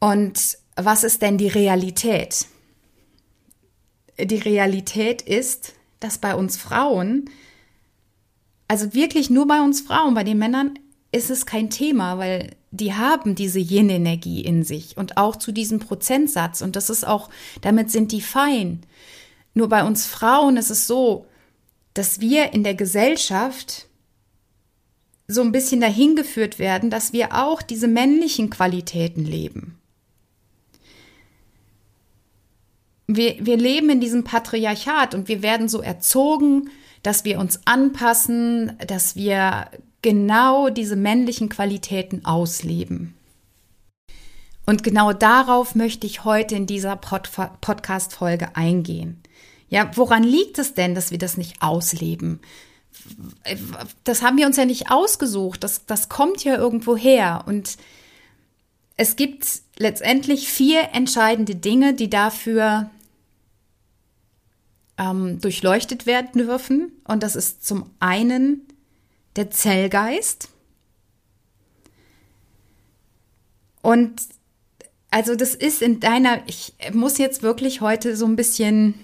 Und 0.00 0.58
was 0.76 1.04
ist 1.04 1.22
denn 1.22 1.38
die 1.38 1.48
Realität? 1.48 2.46
Die 4.18 4.36
Realität 4.36 5.22
ist, 5.22 5.74
dass 6.00 6.18
bei 6.18 6.34
uns 6.34 6.56
Frauen, 6.56 7.30
also 8.68 8.94
wirklich 8.94 9.30
nur 9.30 9.46
bei 9.46 9.60
uns 9.60 9.80
Frauen, 9.80 10.14
bei 10.14 10.24
den 10.24 10.38
Männern 10.38 10.78
ist 11.10 11.30
es 11.30 11.46
kein 11.46 11.70
Thema, 11.70 12.18
weil 12.18 12.50
die 12.70 12.94
haben 12.94 13.34
diese 13.34 13.58
Yin-Energie 13.58 14.42
in 14.42 14.62
sich 14.62 14.96
und 14.96 15.16
auch 15.16 15.36
zu 15.36 15.52
diesem 15.52 15.78
Prozentsatz 15.78 16.60
und 16.60 16.76
das 16.76 16.90
ist 16.90 17.06
auch, 17.06 17.30
damit 17.62 17.90
sind 17.90 18.12
die 18.12 18.20
fein. 18.20 18.82
Nur 19.54 19.68
bei 19.68 19.84
uns 19.84 20.06
Frauen 20.06 20.56
ist 20.58 20.70
es 20.70 20.86
so, 20.86 21.26
dass 21.98 22.20
wir 22.20 22.52
in 22.52 22.62
der 22.62 22.76
Gesellschaft 22.76 23.88
so 25.26 25.42
ein 25.42 25.50
bisschen 25.50 25.80
dahin 25.80 26.14
geführt 26.14 26.60
werden, 26.60 26.90
dass 26.90 27.12
wir 27.12 27.34
auch 27.34 27.60
diese 27.60 27.88
männlichen 27.88 28.50
Qualitäten 28.50 29.24
leben. 29.24 29.78
Wir, 33.08 33.44
wir 33.44 33.56
leben 33.56 33.90
in 33.90 34.00
diesem 34.00 34.22
Patriarchat 34.22 35.14
und 35.14 35.26
wir 35.26 35.42
werden 35.42 35.68
so 35.68 35.80
erzogen, 35.82 36.70
dass 37.02 37.24
wir 37.24 37.40
uns 37.40 37.60
anpassen, 37.64 38.78
dass 38.86 39.16
wir 39.16 39.68
genau 40.00 40.68
diese 40.70 40.94
männlichen 40.94 41.48
Qualitäten 41.48 42.24
ausleben. 42.24 43.14
Und 44.66 44.84
genau 44.84 45.12
darauf 45.12 45.74
möchte 45.74 46.06
ich 46.06 46.24
heute 46.24 46.54
in 46.54 46.66
dieser 46.66 46.94
Pod 46.94 47.30
Podcast-Folge 47.60 48.54
eingehen. 48.54 49.20
Ja, 49.68 49.90
woran 49.94 50.22
liegt 50.22 50.58
es 50.58 50.74
denn, 50.74 50.94
dass 50.94 51.10
wir 51.10 51.18
das 51.18 51.36
nicht 51.36 51.62
ausleben? 51.62 52.40
Das 54.04 54.22
haben 54.22 54.38
wir 54.38 54.46
uns 54.46 54.56
ja 54.56 54.64
nicht 54.64 54.90
ausgesucht. 54.90 55.62
Das, 55.62 55.86
das 55.86 56.08
kommt 56.08 56.42
ja 56.44 56.56
irgendwo 56.56 56.96
her. 56.96 57.44
Und 57.46 57.76
es 58.96 59.16
gibt 59.16 59.46
letztendlich 59.78 60.48
vier 60.48 60.90
entscheidende 60.92 61.54
Dinge, 61.54 61.94
die 61.94 62.10
dafür 62.10 62.90
ähm, 64.96 65.40
durchleuchtet 65.40 66.06
werden 66.06 66.42
dürfen. 66.42 66.92
Und 67.04 67.22
das 67.22 67.36
ist 67.36 67.64
zum 67.64 67.90
einen 68.00 68.66
der 69.36 69.50
Zellgeist. 69.50 70.48
Und 73.82 74.20
also 75.10 75.36
das 75.36 75.54
ist 75.54 75.80
in 75.80 76.00
deiner, 76.00 76.42
ich 76.46 76.74
muss 76.92 77.18
jetzt 77.18 77.42
wirklich 77.42 77.80
heute 77.80 78.16
so 78.16 78.26
ein 78.26 78.36
bisschen 78.36 78.94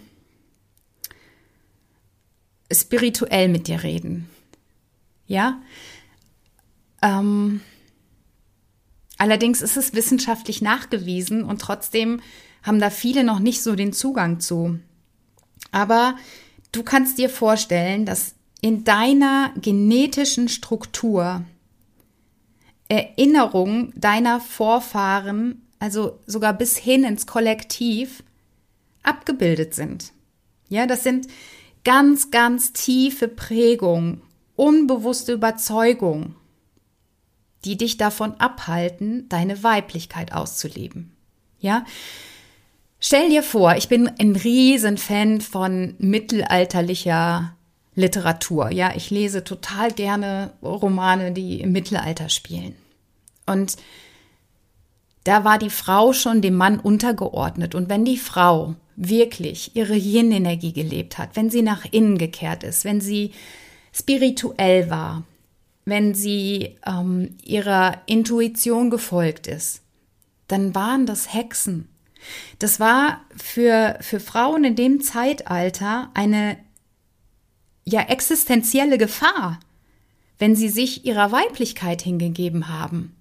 spirituell 2.72 3.48
mit 3.48 3.68
dir 3.68 3.82
reden. 3.82 4.28
Ja? 5.26 5.62
Ähm, 7.02 7.60
allerdings 9.18 9.62
ist 9.62 9.76
es 9.76 9.94
wissenschaftlich 9.94 10.62
nachgewiesen 10.62 11.44
und 11.44 11.60
trotzdem 11.60 12.20
haben 12.62 12.80
da 12.80 12.90
viele 12.90 13.24
noch 13.24 13.38
nicht 13.38 13.62
so 13.62 13.76
den 13.76 13.92
Zugang 13.92 14.40
zu. 14.40 14.78
Aber 15.70 16.16
du 16.72 16.82
kannst 16.82 17.18
dir 17.18 17.28
vorstellen, 17.28 18.06
dass 18.06 18.34
in 18.60 18.84
deiner 18.84 19.52
genetischen 19.60 20.48
Struktur 20.48 21.44
Erinnerungen 22.88 23.92
deiner 23.96 24.40
Vorfahren, 24.40 25.62
also 25.78 26.20
sogar 26.26 26.52
bis 26.52 26.76
hin 26.76 27.04
ins 27.04 27.26
Kollektiv, 27.26 28.22
abgebildet 29.02 29.74
sind. 29.74 30.12
Ja, 30.68 30.86
das 30.86 31.02
sind 31.02 31.26
ganz, 31.84 32.30
ganz 32.30 32.72
tiefe 32.72 33.28
Prägung, 33.28 34.22
unbewusste 34.56 35.32
Überzeugung, 35.32 36.34
die 37.64 37.76
dich 37.76 37.96
davon 37.96 38.34
abhalten, 38.40 39.28
deine 39.28 39.62
Weiblichkeit 39.62 40.32
auszuleben. 40.32 41.12
Ja? 41.60 41.84
Stell 43.00 43.28
dir 43.28 43.42
vor, 43.42 43.76
ich 43.76 43.88
bin 43.88 44.10
ein 44.18 44.36
Riesenfan 44.36 45.40
von 45.40 45.94
mittelalterlicher 45.98 47.54
Literatur. 47.94 48.70
Ja, 48.70 48.92
ich 48.96 49.10
lese 49.10 49.44
total 49.44 49.92
gerne 49.92 50.52
Romane, 50.62 51.32
die 51.32 51.60
im 51.60 51.72
Mittelalter 51.72 52.28
spielen. 52.28 52.74
Und 53.46 53.76
da 55.24 55.44
war 55.44 55.58
die 55.58 55.70
Frau 55.70 56.12
schon 56.12 56.42
dem 56.42 56.54
Mann 56.54 56.80
untergeordnet. 56.80 57.74
Und 57.74 57.88
wenn 57.88 58.04
die 58.04 58.18
Frau 58.18 58.74
wirklich 58.96 59.74
ihre 59.74 59.96
Yin-Energie 59.96 60.72
gelebt 60.72 61.18
hat, 61.18 61.36
wenn 61.36 61.50
sie 61.50 61.62
nach 61.62 61.84
innen 61.90 62.18
gekehrt 62.18 62.62
ist, 62.62 62.84
wenn 62.84 63.00
sie 63.00 63.32
spirituell 63.92 64.90
war, 64.90 65.24
wenn 65.84 66.14
sie 66.14 66.76
ähm, 66.86 67.36
ihrer 67.44 68.00
Intuition 68.06 68.90
gefolgt 68.90 69.46
ist, 69.46 69.82
dann 70.48 70.74
waren 70.74 71.06
das 71.06 71.32
Hexen. 71.32 71.88
Das 72.58 72.80
war 72.80 73.20
für, 73.36 73.98
für 74.00 74.20
Frauen 74.20 74.64
in 74.64 74.76
dem 74.76 75.00
Zeitalter 75.02 76.10
eine 76.14 76.56
ja 77.84 78.00
existenzielle 78.00 78.96
Gefahr, 78.96 79.60
wenn 80.38 80.56
sie 80.56 80.68
sich 80.68 81.04
ihrer 81.04 81.32
Weiblichkeit 81.32 82.02
hingegeben 82.02 82.68
haben. 82.68 83.14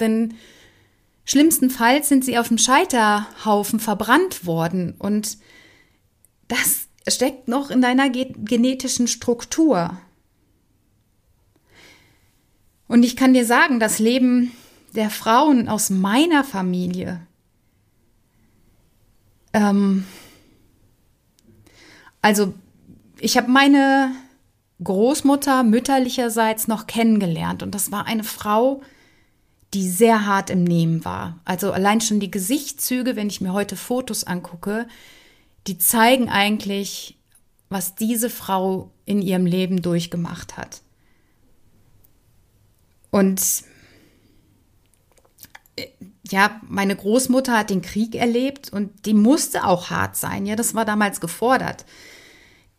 Denn 0.00 0.34
Schlimmstenfalls 1.28 2.08
sind 2.08 2.24
sie 2.24 2.38
auf 2.38 2.48
dem 2.48 2.56
Scheiterhaufen 2.56 3.80
verbrannt 3.80 4.46
worden 4.46 4.94
und 4.98 5.36
das 6.48 6.88
steckt 7.06 7.48
noch 7.48 7.70
in 7.70 7.82
deiner 7.82 8.08
genetischen 8.08 9.06
Struktur. 9.06 9.98
Und 12.86 13.02
ich 13.02 13.14
kann 13.14 13.34
dir 13.34 13.44
sagen, 13.44 13.78
das 13.78 13.98
Leben 13.98 14.52
der 14.94 15.10
Frauen 15.10 15.68
aus 15.68 15.90
meiner 15.90 16.44
Familie, 16.44 17.20
ähm, 19.52 20.06
also 22.22 22.54
ich 23.20 23.36
habe 23.36 23.50
meine 23.50 24.12
Großmutter 24.82 25.62
mütterlicherseits 25.62 26.68
noch 26.68 26.86
kennengelernt 26.86 27.62
und 27.62 27.74
das 27.74 27.92
war 27.92 28.06
eine 28.06 28.24
Frau, 28.24 28.80
sehr 29.74 30.26
hart 30.26 30.50
im 30.50 30.64
Nehmen 30.64 31.04
war. 31.04 31.40
Also 31.44 31.72
allein 31.72 32.00
schon 32.00 32.20
die 32.20 32.30
Gesichtszüge, 32.30 33.16
wenn 33.16 33.28
ich 33.28 33.40
mir 33.40 33.52
heute 33.52 33.76
Fotos 33.76 34.24
angucke, 34.24 34.86
die 35.66 35.78
zeigen 35.78 36.28
eigentlich, 36.28 37.18
was 37.68 37.94
diese 37.94 38.30
Frau 38.30 38.90
in 39.04 39.20
ihrem 39.20 39.44
Leben 39.44 39.82
durchgemacht 39.82 40.56
hat. 40.56 40.80
Und 43.10 43.42
äh, 45.76 45.86
ja, 46.30 46.60
meine 46.66 46.96
Großmutter 46.96 47.56
hat 47.56 47.70
den 47.70 47.82
Krieg 47.82 48.14
erlebt 48.14 48.72
und 48.72 49.06
die 49.06 49.14
musste 49.14 49.64
auch 49.64 49.90
hart 49.90 50.16
sein. 50.16 50.46
Ja, 50.46 50.56
das 50.56 50.74
war 50.74 50.84
damals 50.84 51.20
gefordert. 51.20 51.84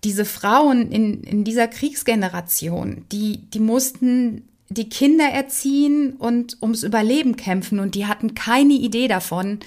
Diese 0.03 0.25
Frauen 0.25 0.91
in, 0.91 1.23
in 1.23 1.43
dieser 1.43 1.67
Kriegsgeneration, 1.67 3.05
die, 3.11 3.49
die 3.49 3.59
mussten 3.59 4.47
die 4.69 4.87
Kinder 4.89 5.25
erziehen 5.25 6.13
und 6.13 6.61
ums 6.61 6.83
Überleben 6.83 7.35
kämpfen 7.35 7.79
und 7.79 7.95
die 7.95 8.05
hatten 8.05 8.35
keine 8.35 8.73
Idee 8.73 9.07
davon, 9.07 9.59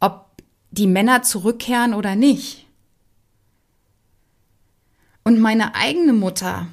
ob 0.00 0.26
die 0.70 0.86
Männer 0.86 1.22
zurückkehren 1.22 1.92
oder 1.92 2.16
nicht. 2.16 2.66
Und 5.24 5.38
meine 5.38 5.74
eigene 5.74 6.14
Mutter, 6.14 6.66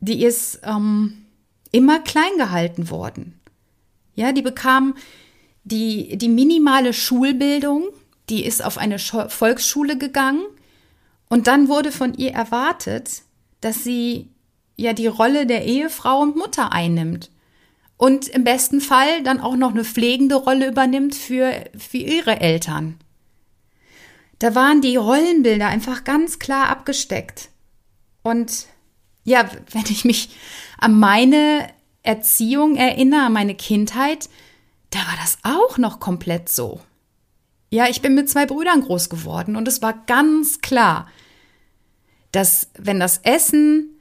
die 0.00 0.24
ist 0.24 0.60
ähm, 0.62 1.26
immer 1.72 1.98
klein 2.00 2.36
gehalten 2.38 2.88
worden. 2.88 3.38
Ja, 4.14 4.32
die 4.32 4.42
bekam 4.42 4.94
die, 5.64 6.16
die 6.16 6.28
minimale 6.28 6.92
Schulbildung, 6.92 7.88
die 8.30 8.44
ist 8.44 8.64
auf 8.64 8.78
eine 8.78 8.98
Volksschule 8.98 9.98
gegangen 9.98 10.44
und 11.28 11.48
dann 11.48 11.68
wurde 11.68 11.90
von 11.90 12.14
ihr 12.14 12.32
erwartet, 12.32 13.22
dass 13.60 13.82
sie 13.82 14.28
ja 14.76 14.92
die 14.92 15.06
Rolle 15.06 15.46
der 15.46 15.64
Ehefrau 15.64 16.20
und 16.20 16.36
Mutter 16.36 16.72
einnimmt. 16.72 17.30
Und 17.96 18.28
im 18.28 18.44
besten 18.44 18.80
Fall 18.80 19.22
dann 19.22 19.40
auch 19.40 19.56
noch 19.56 19.70
eine 19.70 19.84
pflegende 19.84 20.34
Rolle 20.34 20.68
übernimmt 20.68 21.14
für, 21.14 21.64
für 21.76 21.96
ihre 21.96 22.40
Eltern. 22.40 22.98
Da 24.38 24.54
waren 24.54 24.82
die 24.82 24.96
Rollenbilder 24.96 25.66
einfach 25.66 26.04
ganz 26.04 26.38
klar 26.38 26.68
abgesteckt. 26.68 27.48
Und 28.22 28.66
ja, 29.24 29.48
wenn 29.70 29.84
ich 29.88 30.04
mich 30.04 30.36
an 30.78 30.98
meine 30.98 31.68
Erziehung 32.02 32.76
erinnere, 32.76 33.22
an 33.22 33.32
meine 33.32 33.54
Kindheit, 33.54 34.28
da 34.90 34.98
war 34.98 35.16
das 35.20 35.38
auch 35.42 35.78
noch 35.78 36.00
komplett 36.00 36.50
so. 36.50 36.80
Ja, 37.70 37.88
ich 37.88 38.02
bin 38.02 38.14
mit 38.14 38.28
zwei 38.28 38.46
Brüdern 38.46 38.82
groß 38.82 39.08
geworden 39.08 39.56
und 39.56 39.66
es 39.66 39.82
war 39.82 40.04
ganz 40.06 40.60
klar, 40.60 41.08
dass 42.30 42.70
wenn 42.78 43.00
das 43.00 43.18
Essen 43.18 43.95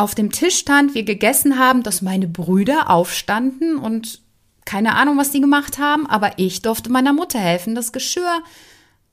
auf 0.00 0.14
dem 0.14 0.32
Tisch 0.32 0.56
stand, 0.56 0.94
wir 0.94 1.04
gegessen 1.04 1.58
haben, 1.58 1.82
dass 1.82 2.00
meine 2.00 2.26
Brüder 2.26 2.88
aufstanden 2.88 3.76
und 3.76 4.22
keine 4.64 4.94
Ahnung, 4.94 5.18
was 5.18 5.30
die 5.30 5.42
gemacht 5.42 5.78
haben, 5.78 6.06
aber 6.06 6.38
ich 6.38 6.62
durfte 6.62 6.90
meiner 6.90 7.12
Mutter 7.12 7.38
helfen, 7.38 7.74
das 7.74 7.92
Geschirr 7.92 8.42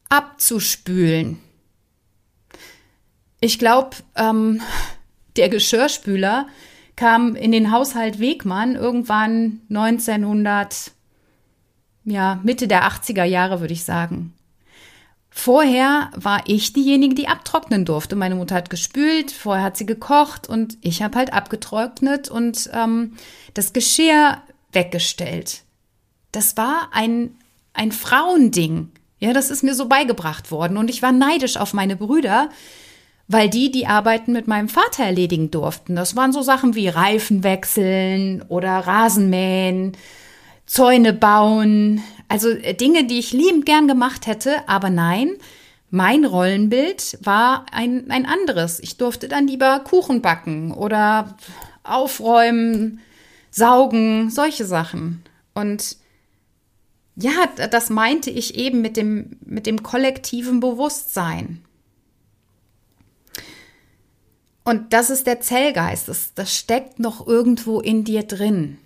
abzuspülen. 0.07 1.39
Ich 3.41 3.59
glaube, 3.59 3.97
ähm, 4.15 4.61
der 5.35 5.49
Geschirrspüler 5.49 6.47
kam 6.95 7.35
in 7.35 7.51
den 7.51 7.71
Haushalt 7.71 8.19
Wegmann 8.19 8.75
irgendwann 8.75 9.59
1900, 9.69 10.91
ja, 12.05 12.39
Mitte 12.43 12.69
der 12.69 12.87
80er 12.87 13.25
Jahre, 13.25 13.59
würde 13.59 13.73
ich 13.73 13.83
sagen. 13.83 14.33
Vorher 15.37 16.09
war 16.15 16.41
ich 16.47 16.73
diejenige, 16.73 17.13
die 17.13 17.27
abtrocknen 17.27 17.85
durfte. 17.85 18.15
Meine 18.15 18.33
Mutter 18.33 18.55
hat 18.55 18.71
gespült, 18.71 19.29
vorher 19.29 19.65
hat 19.65 19.77
sie 19.77 19.85
gekocht 19.85 20.49
und 20.49 20.79
ich 20.81 21.03
habe 21.03 21.15
halt 21.15 21.31
abgetrocknet 21.31 22.27
und 22.27 22.67
ähm, 22.73 23.13
das 23.53 23.71
Geschirr 23.71 24.41
weggestellt. 24.71 25.61
Das 26.31 26.57
war 26.57 26.89
ein, 26.91 27.35
ein 27.73 27.91
Frauending. 27.91 28.89
Ja, 29.19 29.31
das 29.31 29.51
ist 29.51 29.63
mir 29.63 29.75
so 29.75 29.87
beigebracht 29.87 30.49
worden 30.49 30.75
und 30.75 30.89
ich 30.89 31.03
war 31.03 31.11
neidisch 31.11 31.57
auf 31.57 31.71
meine 31.71 31.97
Brüder, 31.97 32.49
weil 33.27 33.47
die 33.47 33.69
die 33.69 33.85
Arbeiten 33.85 34.33
mit 34.33 34.47
meinem 34.47 34.69
Vater 34.69 35.03
erledigen 35.03 35.51
durften. 35.51 35.95
Das 35.95 36.15
waren 36.15 36.33
so 36.33 36.41
Sachen 36.41 36.73
wie 36.73 36.87
Reifen 36.87 37.43
wechseln 37.43 38.43
oder 38.49 38.71
Rasenmähen, 38.71 39.95
Zäune 40.65 41.13
bauen, 41.13 42.01
also 42.27 42.49
äh, 42.49 42.73
Dinge, 42.73 43.05
die 43.05 43.19
ich 43.19 43.33
liebend 43.33 43.65
gern 43.65 43.87
gemacht 43.87 44.27
hätte, 44.27 44.67
aber 44.67 44.89
nein, 44.89 45.37
mein 45.89 46.25
Rollenbild 46.25 47.17
war 47.21 47.65
ein, 47.71 48.11
ein 48.11 48.25
anderes. 48.25 48.79
Ich 48.79 48.97
durfte 48.97 49.27
dann 49.27 49.47
lieber 49.47 49.79
Kuchen 49.79 50.21
backen 50.21 50.73
oder 50.73 51.37
aufräumen, 51.83 52.99
saugen, 53.51 54.29
solche 54.29 54.65
Sachen. 54.65 55.23
Und 55.53 55.97
ja, 57.15 57.47
das 57.71 57.89
meinte 57.89 58.29
ich 58.29 58.55
eben 58.55 58.81
mit 58.81 58.97
dem, 58.97 59.37
mit 59.43 59.65
dem 59.65 59.81
kollektiven 59.81 60.59
Bewusstsein. 60.59 61.63
Und 64.63 64.91
das 64.91 65.09
ist 65.09 65.25
der 65.25 65.39
Zellgeist, 65.39 66.09
das, 66.09 66.33
das 66.33 66.53
steckt 66.53 66.99
noch 66.99 67.25
irgendwo 67.25 67.79
in 67.79 68.03
dir 68.03 68.23
drin. 68.23 68.77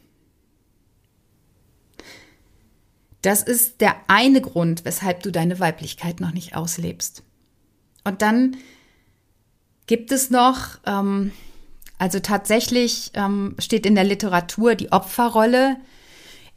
Das 3.22 3.44
ist 3.44 3.82
der 3.82 3.96
eine 4.08 4.42
Grund, 4.42 4.84
weshalb 4.86 5.22
du 5.24 5.32
deine 5.32 5.60
Weiblichkeit 5.60 6.20
noch 6.20 6.32
nicht 6.32 6.56
auslebst. 6.56 7.24
Und 8.04 8.22
dann 8.22 8.58
gibt 9.86 10.12
es 10.12 10.30
noch, 10.30 10.80
ähm, 10.86 11.32
also 12.00 12.20
tatsächlich 12.20 13.12
ähm, 13.14 13.56
steht 13.60 13.86
in 13.86 13.94
der 13.94 14.04
Literatur 14.04 14.74
die 14.74 14.92
Opferrolle. 14.92 15.78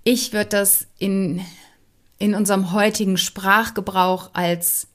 Ich 0.05 0.33
würde 0.33 0.51
das 0.51 0.87
in, 0.99 1.45
in 2.19 2.35
unserem 2.35 2.73
heutigen 2.73 3.19
Sprachgebrauch 3.19 4.31
als 4.33 4.87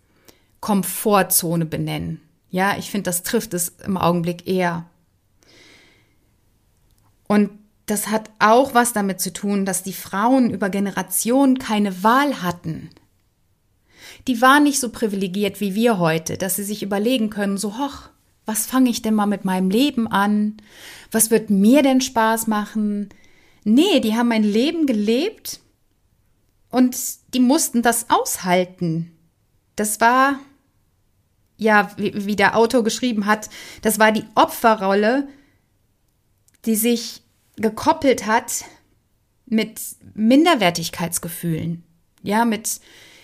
Komfortzone 0.60 1.66
benennen. 1.66 2.20
Ja, 2.50 2.76
ich 2.78 2.90
finde, 2.90 3.10
das 3.10 3.22
trifft 3.22 3.54
es 3.54 3.70
im 3.86 3.96
Augenblick 3.96 4.48
eher. 4.48 4.86
Und 7.28 7.52
das 7.90 8.08
hat 8.08 8.30
auch 8.40 8.74
was 8.74 8.94
damit 8.94 9.20
zu 9.20 9.34
tun, 9.34 9.66
dass 9.66 9.84
die 9.84 9.94
Frauen 9.94 10.50
über 10.52 10.70
Generationen 10.70 11.58
keine 11.58 12.04
Wahl 12.04 12.42
hatten. 12.42 12.90
Die 14.28 14.42
waren 14.42 14.64
nicht 14.64 14.80
so 14.80 14.90
privilegiert 14.90 15.60
wie 15.60 15.76
wir 15.76 15.98
heute, 15.98 16.38
dass 16.38 16.56
sie 16.56 16.64
sich 16.64 16.84
überlegen 16.84 17.30
können, 17.30 17.58
so 17.58 17.78
hoch, 17.78 18.10
was 18.46 18.66
fange 18.66 18.90
ich 18.90 19.02
denn 19.02 19.14
mal 19.14 19.26
mit 19.26 19.46
meinem 19.46 19.70
Leben 19.70 20.08
an? 20.08 20.58
Was 21.12 21.32
wird 21.32 21.50
mir 21.50 21.84
denn 21.84 22.02
Spaß 22.02 22.48
machen? 22.48 23.10
Nee, 23.64 24.00
die 24.00 24.16
haben 24.16 24.32
ein 24.32 24.44
Leben 24.44 24.86
gelebt 24.86 25.60
und 26.70 26.98
die 27.34 27.40
mussten 27.40 27.82
das 27.82 28.10
aushalten. 28.10 29.12
Das 29.76 30.02
war 30.02 30.40
ja, 31.58 31.92
wie, 31.98 32.26
wie 32.26 32.36
der 32.36 32.56
Autor 32.56 32.84
geschrieben 32.84 33.26
hat, 33.26 33.50
das 33.82 34.00
war 34.00 34.12
die 34.12 34.26
Opferrolle, 34.34 35.28
die 36.66 36.76
sich 36.76 37.22
gekoppelt 37.60 38.26
hat 38.26 38.66
mit 39.46 39.80
Minderwertigkeitsgefühlen. 40.14 41.84
Ja, 42.22 42.46
mit 42.46 42.80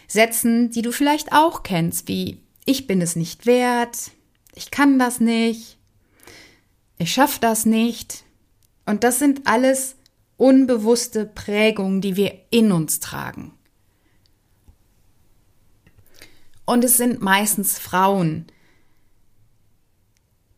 Sätzen, 0.08 0.70
die 0.72 0.82
du 0.82 0.92
vielleicht 0.92 1.34
auch 1.34 1.64
kennst, 1.64 2.08
wie 2.08 2.42
ich 2.66 2.88
bin 2.88 3.02
es 3.02 3.16
nicht 3.16 3.46
wert, 3.46 4.12
ich 4.54 4.72
kann 4.72 4.98
das 5.00 5.20
nicht, 5.20 5.78
ich 6.98 7.14
schaffe 7.14 7.40
das 7.40 7.66
nicht. 7.66 8.24
Und 8.86 9.04
das 9.04 9.20
sind 9.20 9.48
alles 9.48 9.96
unbewusste 10.38 11.26
Prägungen, 11.26 12.02
die 12.02 12.16
wir 12.16 12.40
in 12.52 12.72
uns 12.72 13.00
tragen. 13.00 13.54
Und 16.66 16.84
es 16.84 16.98
sind 16.98 17.22
meistens 17.22 17.78
Frauen, 17.78 18.48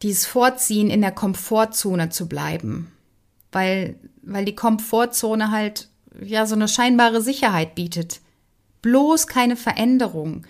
die 0.02 0.12
es 0.12 0.26
vorziehen, 0.26 0.90
in 0.90 1.02
der 1.02 1.12
Komfortzone 1.12 2.10
zu 2.10 2.30
bleiben, 2.30 2.92
weil, 3.52 4.00
weil 4.22 4.46
die 4.46 4.56
Komfortzone 4.56 5.52
halt 5.52 5.90
ja 6.22 6.46
so 6.46 6.56
eine 6.56 6.68
scheinbare 6.68 7.22
Sicherheit 7.22 7.76
bietet. 7.76 8.22
Bloß 8.82 9.28
keine 9.28 9.56
Veränderung, 9.56 10.46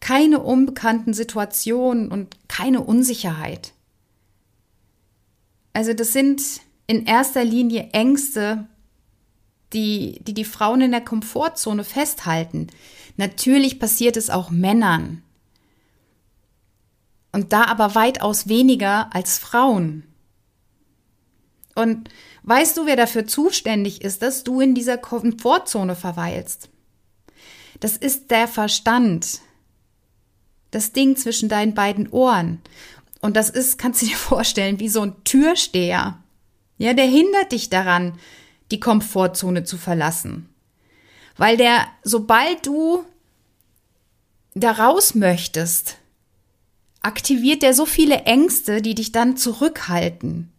keine 0.00 0.40
unbekannten 0.40 1.14
Situationen 1.14 2.10
und 2.10 2.36
keine 2.48 2.82
Unsicherheit. 2.82 3.72
Also 5.72 5.94
das 5.94 6.12
sind 6.12 6.42
in 6.86 7.06
erster 7.06 7.44
Linie 7.44 7.88
Ängste, 7.92 8.66
die, 9.72 10.20
die 10.22 10.34
die 10.34 10.44
Frauen 10.44 10.82
in 10.82 10.90
der 10.90 11.00
Komfortzone 11.00 11.84
festhalten. 11.84 12.66
Natürlich 13.16 13.78
passiert 13.78 14.16
es 14.16 14.28
auch 14.30 14.50
Männern. 14.50 15.22
Und 17.32 17.54
da 17.54 17.64
aber 17.64 17.94
weitaus 17.94 18.48
weniger 18.48 19.14
als 19.14 19.38
Frauen. 19.38 20.04
Und 21.74 22.10
weißt 22.42 22.76
du, 22.76 22.86
wer 22.86 22.96
dafür 22.96 23.26
zuständig 23.26 24.02
ist, 24.02 24.22
dass 24.22 24.44
du 24.44 24.60
in 24.60 24.74
dieser 24.74 24.98
Komfortzone 24.98 25.96
verweilst? 25.96 26.68
Das 27.80 27.96
ist 27.96 28.30
der 28.30 28.46
Verstand. 28.46 29.40
Das 30.70 30.92
Ding 30.92 31.16
zwischen 31.16 31.48
deinen 31.48 31.74
beiden 31.74 32.08
Ohren. 32.08 32.60
Und 33.20 33.36
das 33.36 33.50
ist, 33.50 33.78
kannst 33.78 34.02
du 34.02 34.06
dir 34.06 34.16
vorstellen, 34.16 34.80
wie 34.80 34.88
so 34.88 35.02
ein 35.02 35.24
Türsteher. 35.24 36.18
Ja, 36.78 36.94
der 36.94 37.06
hindert 37.06 37.52
dich 37.52 37.70
daran, 37.70 38.18
die 38.70 38.80
Komfortzone 38.80 39.64
zu 39.64 39.76
verlassen. 39.76 40.48
Weil 41.36 41.56
der, 41.56 41.86
sobald 42.02 42.66
du 42.66 43.04
da 44.54 44.72
raus 44.72 45.14
möchtest, 45.14 45.96
aktiviert 47.00 47.62
der 47.62 47.74
so 47.74 47.86
viele 47.86 48.22
Ängste, 48.22 48.80
die 48.80 48.94
dich 48.94 49.12
dann 49.12 49.36
zurückhalten. 49.36 50.51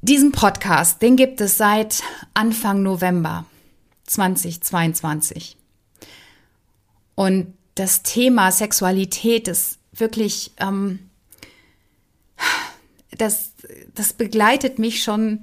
Diesen 0.00 0.30
Podcast, 0.30 1.02
den 1.02 1.16
gibt 1.16 1.40
es 1.40 1.58
seit 1.58 2.04
Anfang 2.32 2.84
November 2.84 3.44
2022. 4.06 5.56
Und 7.16 7.52
das 7.74 8.04
Thema 8.04 8.52
Sexualität 8.52 9.48
ist 9.48 9.78
wirklich, 9.92 10.52
ähm, 10.58 11.10
das, 13.10 13.50
das 13.92 14.12
begleitet 14.12 14.78
mich 14.78 15.02
schon 15.02 15.40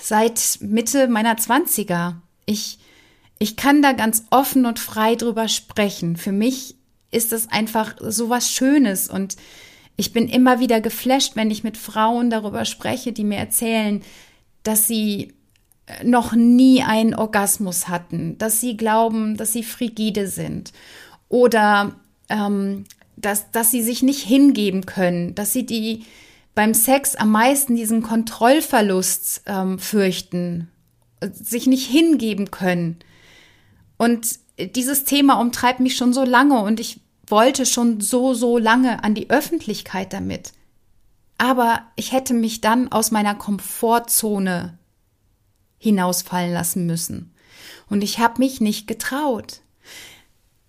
seit 0.00 0.58
Mitte 0.62 1.06
meiner 1.06 1.36
Zwanziger. 1.36 2.22
Ich, 2.46 2.78
ich 3.38 3.56
kann 3.56 3.82
da 3.82 3.92
ganz 3.92 4.24
offen 4.30 4.64
und 4.64 4.78
frei 4.78 5.16
drüber 5.16 5.48
sprechen. 5.48 6.16
Für 6.16 6.32
mich 6.32 6.76
ist 7.10 7.32
das 7.32 7.46
einfach 7.50 7.96
so 8.00 8.30
was 8.30 8.50
Schönes 8.50 9.10
und 9.10 9.36
ich 9.96 10.12
bin 10.12 10.28
immer 10.28 10.60
wieder 10.60 10.80
geflasht, 10.80 11.36
wenn 11.36 11.50
ich 11.50 11.64
mit 11.64 11.76
Frauen 11.76 12.30
darüber 12.30 12.64
spreche, 12.64 13.12
die 13.12 13.24
mir 13.24 13.38
erzählen, 13.38 14.02
dass 14.62 14.86
sie 14.86 15.34
äh, 15.86 16.04
noch 16.04 16.32
nie 16.32 16.82
einen 16.82 17.14
Orgasmus 17.14 17.88
hatten, 17.88 18.38
dass 18.38 18.60
sie 18.60 18.76
glauben, 18.76 19.36
dass 19.36 19.52
sie 19.52 19.62
frigide 19.62 20.26
sind 20.26 20.72
oder 21.28 21.96
ähm, 22.28 22.84
dass, 23.16 23.50
dass 23.50 23.70
sie 23.70 23.82
sich 23.82 24.02
nicht 24.02 24.22
hingeben 24.22 24.86
können, 24.86 25.34
dass 25.34 25.52
sie 25.52 25.66
die 25.66 26.04
beim 26.54 26.74
Sex 26.74 27.14
am 27.14 27.30
meisten 27.30 27.76
diesen 27.76 28.02
Kontrollverlust 28.02 29.42
ähm, 29.46 29.78
fürchten, 29.78 30.68
sich 31.32 31.66
nicht 31.66 31.86
hingeben 31.88 32.50
können. 32.50 32.98
Und 33.96 34.38
dieses 34.58 35.04
Thema 35.04 35.40
umtreibt 35.40 35.80
mich 35.80 35.96
schon 35.96 36.12
so 36.12 36.24
lange 36.24 36.60
und 36.60 36.80
ich 36.80 37.00
wollte 37.30 37.66
schon 37.66 38.00
so, 38.00 38.34
so 38.34 38.58
lange 38.58 39.04
an 39.04 39.14
die 39.14 39.30
Öffentlichkeit 39.30 40.12
damit. 40.12 40.52
Aber 41.38 41.82
ich 41.96 42.12
hätte 42.12 42.34
mich 42.34 42.60
dann 42.60 42.92
aus 42.92 43.10
meiner 43.10 43.34
Komfortzone 43.34 44.78
hinausfallen 45.78 46.52
lassen 46.52 46.86
müssen. 46.86 47.34
Und 47.88 48.02
ich 48.02 48.18
habe 48.18 48.38
mich 48.38 48.60
nicht 48.60 48.86
getraut. 48.86 49.62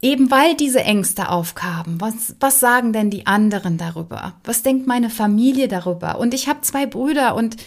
Eben 0.02 0.32
weil 0.32 0.56
diese 0.56 0.82
Ängste 0.82 1.30
aufkamen. 1.30 2.02
Was, 2.02 2.36
was 2.40 2.60
sagen 2.60 2.92
denn 2.92 3.12
die 3.12 3.28
anderen 3.28 3.78
darüber? 3.78 4.40
Was 4.44 4.64
denkt 4.64 4.88
meine 4.88 5.10
Familie 5.10 5.68
darüber? 5.68 6.18
Und 6.18 6.34
ich 6.34 6.48
habe 6.48 6.62
zwei 6.62 6.88
Brüder 6.88 7.36
und 7.36 7.58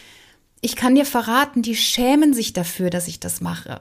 ich 0.60 0.74
kann 0.74 0.94
dir 0.94 1.04
verraten, 1.04 1.62
die 1.62 1.76
schämen 1.76 2.34
sich 2.34 2.54
dafür, 2.54 2.90
dass 2.90 3.06
ich 3.06 3.20
das 3.20 3.40
mache. 3.40 3.80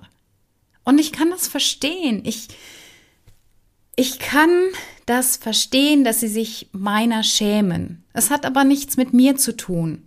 Und 0.84 1.00
ich 1.00 1.14
kann 1.14 1.32
das 1.32 1.48
verstehen. 1.48 2.22
Ich, 2.26 2.50
ich 3.96 4.20
kann 4.20 4.50
das 5.06 5.38
verstehen, 5.38 6.04
dass 6.04 6.20
sie 6.20 6.28
sich 6.28 6.70
meiner 6.72 7.24
schämen. 7.24 8.04
Es 8.14 8.30
hat 8.30 8.46
aber 8.46 8.64
nichts 8.64 8.98
mit 8.98 9.14
mir 9.14 9.36
zu 9.36 9.56
tun. 9.56 10.04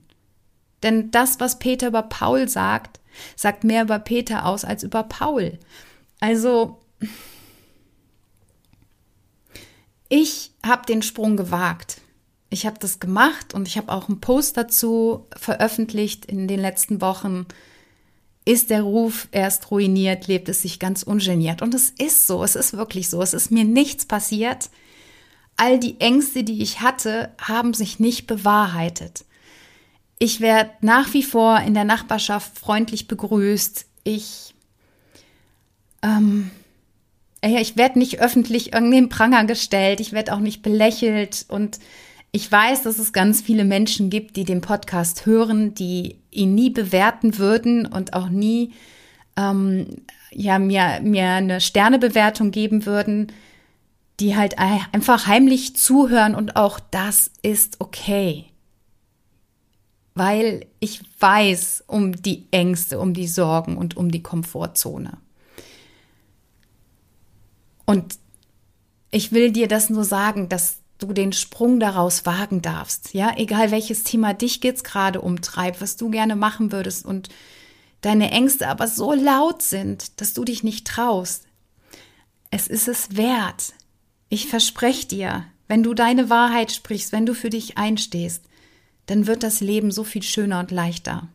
Denn 0.83 1.11
das, 1.11 1.41
was 1.41 1.59
Peter 1.59 1.89
über 1.89 2.03
Paul 2.03 2.49
sagt, 2.49 3.01
sagt 3.35 3.65
mehr 3.65 3.83
über 3.83 3.99
Peter 3.99 4.47
aus 4.47 4.65
als 4.65 4.83
über 4.83 5.03
Paul. 5.03 5.59
Also, 6.21 6.81
ich 10.09 10.53
habe 10.65 10.87
den 10.87 11.03
Sprung 11.03 11.37
gewagt. 11.37 12.01
Ich 12.49 12.65
habe 12.65 12.79
das 12.79 13.01
gemacht 13.01 13.55
und 13.55 13.67
ich 13.67 13.77
habe 13.77 13.93
auch 13.93 14.09
einen 14.09 14.21
Post 14.21 14.57
dazu 14.57 15.27
veröffentlicht 15.37 16.25
in 16.27 16.47
den 16.47 16.61
letzten 16.61 17.01
Wochen. 17.01 17.47
Ist 18.45 18.71
der 18.71 18.83
Ruf 18.83 19.27
erst 19.33 19.71
ruiniert, 19.73 20.29
lebt 20.29 20.49
es 20.49 20.63
sich 20.63 20.79
ganz 20.79 21.03
ungeniert. 21.03 21.61
Und 21.61 21.75
es 21.75 21.91
ist 21.91 22.29
so, 22.29 22.45
es 22.45 22.55
ist 22.55 22.77
wirklich 22.77 23.11
so. 23.11 23.21
Es 23.21 23.35
ist 23.35 23.51
mir 23.51 23.65
nichts 23.65 24.07
passiert. 24.07 24.71
All 25.57 25.79
die 25.79 26.01
Ängste, 26.01 26.45
die 26.45 26.63
ich 26.63 26.81
hatte, 26.81 27.33
haben 27.41 27.75
sich 27.75 27.99
nicht 27.99 28.27
bewahrheitet. 28.27 29.25
Ich 30.19 30.41
werde 30.41 30.71
nach 30.81 31.13
wie 31.15 31.23
vor 31.23 31.61
in 31.61 31.75
der 31.75 31.85
Nachbarschaft 31.85 32.59
freundlich 32.59 33.09
begrüßt. 33.09 33.87
Ich 34.05 34.55
ähm, 36.03 36.51
ich 37.43 37.77
werde 37.77 37.99
nicht 37.99 38.21
öffentlich 38.21 38.73
irgendeinem 38.73 39.09
Pranger 39.09 39.45
gestellt, 39.45 40.01
ich 40.01 40.13
werde 40.13 40.33
auch 40.33 40.41
nicht 40.41 40.63
belächelt 40.63 41.47
und 41.49 41.79
ich 42.33 42.51
weiß, 42.51 42.83
dass 42.83 42.99
es 42.99 43.13
ganz 43.13 43.41
viele 43.41 43.65
Menschen 43.65 44.11
gibt, 44.11 44.37
die 44.37 44.45
den 44.45 44.61
Podcast 44.61 45.27
hören, 45.27 45.75
die 45.75 46.17
ihn 46.31 46.55
nie 46.55 46.71
bewerten 46.71 47.39
würden 47.39 47.87
und 47.87 48.15
auch 48.15 48.29
nie 48.29 48.73
ähm, 49.37 49.87
ja, 50.31 50.59
mir, 50.59 51.01
mir 51.03 51.31
eine 51.31 51.61
Sternebewertung 51.61 52.51
geben 52.51 52.85
würden, 52.85 53.33
die 54.21 54.37
halt 54.37 54.59
einfach 54.59 55.27
heimlich 55.27 55.77
zuhören 55.77 56.35
und 56.35 56.57
auch 56.57 56.81
das 56.81 57.31
ist 57.43 57.81
okay. 57.81 58.47
Weil 60.15 60.67
ich 60.81 61.03
weiß 61.21 61.85
um 61.87 62.23
die 62.23 62.47
Ängste, 62.51 62.99
um 62.99 63.13
die 63.13 63.29
Sorgen 63.29 63.77
und 63.77 63.97
um 63.97 64.11
die 64.11 64.23
Komfortzone. 64.23 65.19
Und 67.85 68.19
ich 69.11 69.33
will 69.33 69.53
dir 69.53 69.69
das 69.69 69.91
nur 69.91 70.05
sagen, 70.05 70.49
dass 70.49 70.79
du 70.99 71.13
den 71.13 71.33
Sprung 71.33 71.79
daraus 71.79 72.25
wagen 72.25 72.63
darfst. 72.63 73.15
Ja, 73.15 73.35
egal 73.37 73.71
welches 73.71 74.03
Thema 74.03 74.35
dich 74.35 74.63
jetzt 74.63 74.85
gerade 74.85 75.21
umtreibt, 75.21 75.81
was 75.81 75.97
du 75.97 76.11
gerne 76.11 76.37
machen 76.37 76.73
würdest 76.73 77.05
und 77.05 77.29
deine 78.01 78.31
Ängste 78.31 78.69
aber 78.69 78.89
so 78.89 79.13
laut 79.13 79.63
sind, 79.63 80.21
dass 80.21 80.33
du 80.35 80.45
dich 80.45 80.63
nicht 80.63 80.87
traust. 80.87 81.45
Es 82.51 82.67
ist 82.67 82.89
es 82.89 83.17
wert. 83.17 83.75
Ich 84.29 84.49
verspreche 84.49 85.07
dir, 85.07 85.45
wenn 85.69 85.83
du 85.83 85.95
deine 85.95 86.31
Wahrheit 86.31 86.73
sprichst, 86.73 87.13
wenn 87.13 87.27
du 87.27 87.35
für 87.35 87.51
dich 87.51 87.79
einstehst, 87.79 88.45
dann 89.07 89.27
wird 89.27 89.43
das 89.43 89.61
Leben 89.61 89.91
so 89.91 90.05
viel 90.05 90.23
schöner 90.23 90.61
und 90.61 90.71
leichter. 90.71 91.29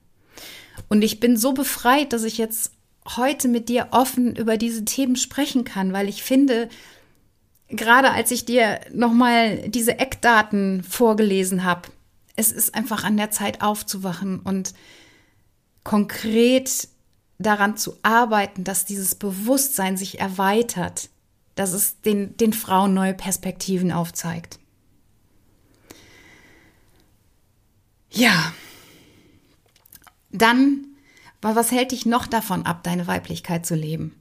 Und 0.89 1.01
ich 1.03 1.19
bin 1.19 1.37
so 1.37 1.53
befreit, 1.53 2.13
dass 2.13 2.23
ich 2.23 2.37
jetzt 2.37 2.73
heute 3.15 3.47
mit 3.47 3.69
dir 3.69 3.89
offen 3.91 4.35
über 4.35 4.57
diese 4.57 4.85
Themen 4.85 5.15
sprechen 5.15 5.63
kann, 5.63 5.93
weil 5.93 6.09
ich 6.09 6.23
finde, 6.23 6.69
gerade 7.69 8.11
als 8.11 8.31
ich 8.31 8.45
dir 8.45 8.79
nochmal 8.93 9.69
diese 9.69 9.99
Eckdaten 9.99 10.83
vorgelesen 10.83 11.63
habe, 11.63 11.89
es 12.35 12.51
ist 12.51 12.75
einfach 12.75 13.03
an 13.03 13.17
der 13.17 13.31
Zeit 13.31 13.61
aufzuwachen 13.61 14.39
und 14.39 14.73
konkret 15.83 16.87
daran 17.39 17.75
zu 17.77 17.95
arbeiten, 18.03 18.63
dass 18.63 18.85
dieses 18.85 19.15
Bewusstsein 19.15 19.97
sich 19.97 20.19
erweitert, 20.19 21.09
dass 21.55 21.73
es 21.73 22.01
den, 22.01 22.35
den 22.37 22.53
Frauen 22.53 22.93
neue 22.93 23.13
Perspektiven 23.13 23.91
aufzeigt. 23.91 24.59
Ja, 28.09 28.53
dann 30.31 30.87
was 31.41 31.71
hält 31.71 31.91
dich 31.91 32.05
noch 32.05 32.27
davon 32.27 32.65
ab, 32.65 32.83
deine 32.83 33.07
Weiblichkeit 33.07 33.65
zu 33.65 33.75
leben? 33.75 34.15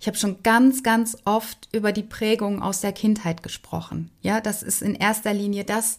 Ich 0.00 0.06
habe 0.06 0.16
schon 0.16 0.42
ganz, 0.42 0.82
ganz 0.82 1.16
oft 1.24 1.68
über 1.72 1.92
die 1.92 2.02
Prägung 2.02 2.62
aus 2.62 2.80
der 2.80 2.92
Kindheit 2.92 3.42
gesprochen. 3.42 4.10
Ja, 4.20 4.40
das 4.40 4.62
ist 4.62 4.82
in 4.82 4.94
erster 4.94 5.32
Linie 5.32 5.64
das, 5.64 5.98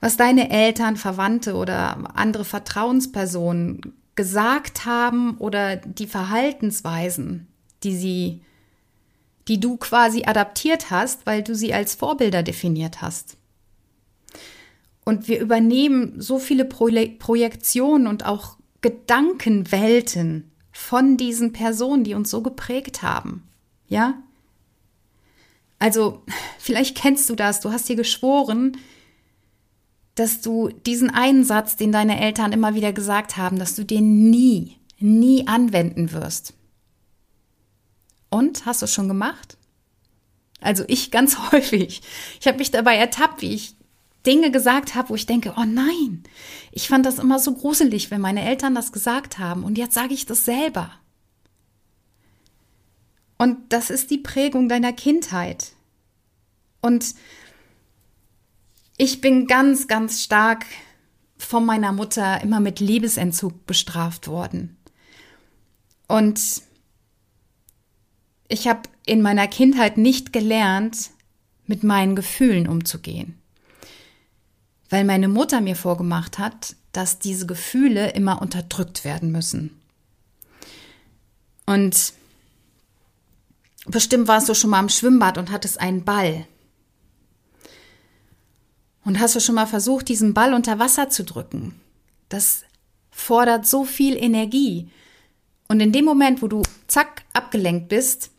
was 0.00 0.16
deine 0.16 0.50
Eltern, 0.50 0.96
Verwandte 0.96 1.54
oder 1.54 2.16
andere 2.16 2.44
Vertrauenspersonen 2.44 3.94
gesagt 4.14 4.84
haben 4.84 5.38
oder 5.38 5.76
die 5.76 6.06
Verhaltensweisen, 6.06 7.46
die 7.82 7.96
sie, 7.96 8.42
die 9.48 9.60
du 9.60 9.76
quasi 9.76 10.24
adaptiert 10.24 10.90
hast, 10.90 11.26
weil 11.26 11.42
du 11.42 11.54
sie 11.54 11.74
als 11.74 11.94
Vorbilder 11.94 12.42
definiert 12.42 13.02
hast. 13.02 13.36
Und 15.04 15.26
wir 15.26 15.40
übernehmen 15.40 16.20
so 16.20 16.38
viele 16.38 16.64
Projektionen 16.64 18.06
und 18.06 18.24
auch 18.24 18.56
Gedankenwelten 18.82 20.50
von 20.70 21.16
diesen 21.16 21.52
Personen, 21.52 22.04
die 22.04 22.14
uns 22.14 22.30
so 22.30 22.40
geprägt 22.40 23.02
haben. 23.02 23.42
Ja? 23.88 24.22
Also, 25.78 26.22
vielleicht 26.58 26.96
kennst 26.96 27.28
du 27.28 27.34
das, 27.34 27.60
du 27.60 27.72
hast 27.72 27.88
dir 27.88 27.96
geschworen, 27.96 28.76
dass 30.14 30.40
du 30.40 30.68
diesen 30.68 31.10
einen 31.10 31.44
Satz, 31.44 31.76
den 31.76 31.90
deine 31.90 32.20
Eltern 32.20 32.52
immer 32.52 32.74
wieder 32.74 32.92
gesagt 32.92 33.36
haben, 33.36 33.58
dass 33.58 33.74
du 33.74 33.84
den 33.84 34.30
nie, 34.30 34.76
nie 34.98 35.46
anwenden 35.46 36.12
wirst. 36.12 36.54
Und 38.32 38.64
hast 38.64 38.80
du 38.80 38.86
es 38.86 38.94
schon 38.94 39.08
gemacht? 39.08 39.58
Also 40.62 40.84
ich 40.88 41.10
ganz 41.10 41.36
häufig. 41.52 42.00
Ich 42.40 42.46
habe 42.46 42.58
mich 42.58 42.70
dabei 42.70 42.96
ertappt, 42.96 43.42
wie 43.42 43.52
ich 43.52 43.76
Dinge 44.24 44.50
gesagt 44.50 44.94
habe, 44.94 45.10
wo 45.10 45.14
ich 45.14 45.26
denke, 45.26 45.52
oh 45.58 45.64
nein, 45.66 46.22
ich 46.70 46.88
fand 46.88 47.04
das 47.04 47.18
immer 47.18 47.38
so 47.38 47.52
gruselig, 47.52 48.10
wenn 48.10 48.22
meine 48.22 48.42
Eltern 48.42 48.74
das 48.74 48.90
gesagt 48.90 49.38
haben 49.38 49.64
und 49.64 49.76
jetzt 49.76 49.94
sage 49.94 50.14
ich 50.14 50.24
das 50.24 50.46
selber. 50.46 50.90
Und 53.36 53.58
das 53.70 53.90
ist 53.90 54.10
die 54.10 54.18
Prägung 54.18 54.68
deiner 54.68 54.94
Kindheit. 54.94 55.72
Und 56.80 57.14
ich 58.96 59.20
bin 59.20 59.46
ganz, 59.46 59.88
ganz 59.88 60.22
stark 60.22 60.64
von 61.36 61.66
meiner 61.66 61.92
Mutter 61.92 62.40
immer 62.40 62.60
mit 62.60 62.80
Liebesentzug 62.80 63.66
bestraft 63.66 64.28
worden. 64.28 64.78
Und 66.06 66.40
ich 68.52 68.68
habe 68.68 68.82
in 69.06 69.22
meiner 69.22 69.48
Kindheit 69.48 69.96
nicht 69.96 70.32
gelernt, 70.32 71.10
mit 71.66 71.82
meinen 71.82 72.14
Gefühlen 72.14 72.68
umzugehen 72.68 73.42
weil 74.92 75.04
meine 75.04 75.26
Mutter 75.26 75.62
mir 75.62 75.74
vorgemacht 75.74 76.38
hat, 76.38 76.76
dass 76.92 77.18
diese 77.18 77.46
Gefühle 77.46 78.10
immer 78.10 78.42
unterdrückt 78.42 79.06
werden 79.06 79.32
müssen. 79.32 79.80
Und 81.64 82.12
bestimmt 83.86 84.28
warst 84.28 84.50
du 84.50 84.54
schon 84.54 84.68
mal 84.68 84.80
im 84.80 84.90
Schwimmbad 84.90 85.38
und 85.38 85.50
hattest 85.50 85.80
einen 85.80 86.04
Ball. 86.04 86.46
Und 89.02 89.18
hast 89.18 89.34
du 89.34 89.40
schon 89.40 89.54
mal 89.54 89.66
versucht, 89.66 90.10
diesen 90.10 90.34
Ball 90.34 90.52
unter 90.52 90.78
Wasser 90.78 91.08
zu 91.08 91.24
drücken? 91.24 91.80
Das 92.28 92.64
fordert 93.10 93.66
so 93.66 93.84
viel 93.84 94.14
Energie. 94.22 94.90
Und 95.68 95.80
in 95.80 95.92
dem 95.92 96.04
Moment, 96.04 96.42
wo 96.42 96.48
du 96.48 96.62
zack 96.86 97.24
abgelenkt 97.32 97.88
bist, 97.88 98.30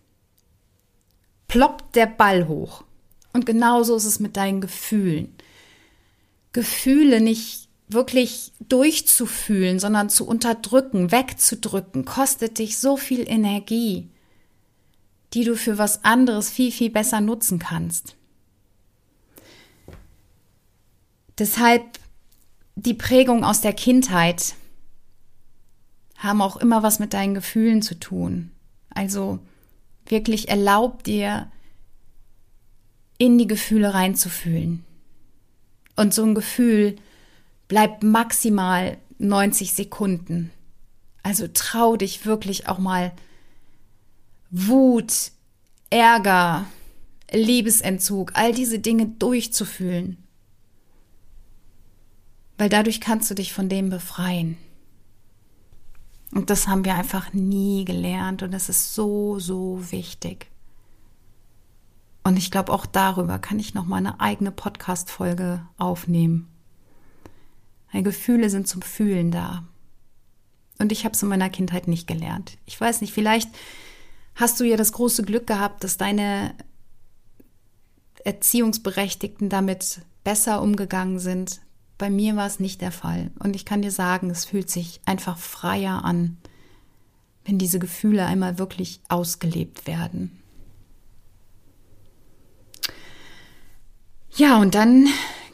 ploppt 1.53 1.95
der 1.95 2.07
Ball 2.07 2.47
hoch. 2.47 2.83
Und 3.31 3.45
genauso 3.45 3.95
ist 3.95 4.05
es 4.05 4.19
mit 4.19 4.37
deinen 4.37 4.59
Gefühlen. 4.59 5.35
Gefühle 6.51 7.21
nicht 7.21 7.69
wirklich 7.87 8.53
durchzufühlen, 8.59 9.77
sondern 9.77 10.09
zu 10.09 10.25
unterdrücken, 10.25 11.11
wegzudrücken, 11.11 12.05
kostet 12.05 12.57
dich 12.57 12.79
so 12.79 12.97
viel 12.97 13.29
Energie, 13.29 14.09
die 15.35 15.43
du 15.43 15.55
für 15.55 15.77
was 15.77 16.03
anderes 16.03 16.49
viel, 16.49 16.71
viel 16.71 16.89
besser 16.89 17.21
nutzen 17.21 17.59
kannst. 17.59 18.15
Deshalb 21.37 21.83
die 22.75 22.95
Prägung 22.95 23.43
aus 23.43 23.61
der 23.61 23.73
Kindheit 23.73 24.55
haben 26.17 26.41
auch 26.41 26.57
immer 26.57 26.81
was 26.81 26.97
mit 26.97 27.13
deinen 27.13 27.35
Gefühlen 27.35 27.83
zu 27.83 27.99
tun. 27.99 28.49
Also 28.89 29.37
wirklich 30.05 30.49
erlaub 30.49 31.03
dir, 31.03 31.51
in 33.17 33.37
die 33.37 33.47
Gefühle 33.47 33.93
reinzufühlen. 33.93 34.83
Und 35.95 36.13
so 36.13 36.23
ein 36.23 36.35
Gefühl 36.35 36.95
bleibt 37.67 38.03
maximal 38.03 38.97
90 39.19 39.73
Sekunden. 39.73 40.51
Also 41.21 41.47
trau 41.53 41.95
dich 41.95 42.25
wirklich 42.25 42.67
auch 42.67 42.79
mal 42.79 43.13
Wut, 44.49 45.31
Ärger, 45.89 46.65
Liebesentzug, 47.31 48.31
all 48.35 48.51
diese 48.51 48.79
Dinge 48.79 49.07
durchzufühlen. 49.07 50.17
Weil 52.57 52.69
dadurch 52.69 52.99
kannst 52.99 53.31
du 53.31 53.35
dich 53.35 53.53
von 53.53 53.69
dem 53.69 53.89
befreien. 53.89 54.57
Und 56.33 56.49
das 56.49 56.67
haben 56.67 56.83
wir 56.83 56.95
einfach 56.95 57.33
nie 57.33 57.85
gelernt 57.85 58.41
und 58.41 58.53
es 58.53 58.69
ist 58.69 58.95
so, 58.95 59.39
so 59.39 59.91
wichtig. 59.91 60.47
Und 62.23 62.37
ich 62.37 62.49
glaube, 62.49 62.71
auch 62.71 62.85
darüber 62.85 63.37
kann 63.37 63.59
ich 63.59 63.73
noch 63.73 63.85
mal 63.85 63.97
eine 63.97 64.19
eigene 64.19 64.51
Podcast-Folge 64.51 65.65
aufnehmen. 65.77 66.49
Meine 67.91 68.03
Gefühle 68.03 68.49
sind 68.49 68.67
zum 68.67 68.81
Fühlen 68.81 69.29
da. 69.29 69.63
Und 70.79 70.91
ich 70.91 71.05
habe 71.05 71.13
es 71.13 71.21
in 71.21 71.29
meiner 71.29 71.49
Kindheit 71.49 71.87
nicht 71.87 72.07
gelernt. 72.07 72.57
Ich 72.65 72.79
weiß 72.79 73.01
nicht, 73.01 73.13
vielleicht 73.13 73.49
hast 74.35 74.59
du 74.59 74.63
ja 74.63 74.77
das 74.77 74.93
große 74.93 75.23
Glück 75.23 75.45
gehabt, 75.45 75.83
dass 75.83 75.97
deine 75.97 76.55
Erziehungsberechtigten 78.23 79.49
damit 79.49 80.01
besser 80.23 80.61
umgegangen 80.61 81.19
sind. 81.19 81.61
Bei 81.97 82.09
mir 82.09 82.35
war 82.35 82.47
es 82.47 82.59
nicht 82.59 82.81
der 82.81 82.91
Fall. 82.91 83.31
Und 83.39 83.55
ich 83.55 83.65
kann 83.65 83.81
dir 83.81 83.91
sagen, 83.91 84.29
es 84.29 84.45
fühlt 84.45 84.69
sich 84.69 84.99
einfach 85.05 85.37
freier 85.37 86.03
an, 86.03 86.37
wenn 87.45 87.57
diese 87.57 87.79
Gefühle 87.79 88.25
einmal 88.25 88.57
wirklich 88.57 89.01
ausgelebt 89.09 89.87
werden. 89.87 90.39
Ja, 94.35 94.57
und 94.57 94.73
dann 94.73 95.07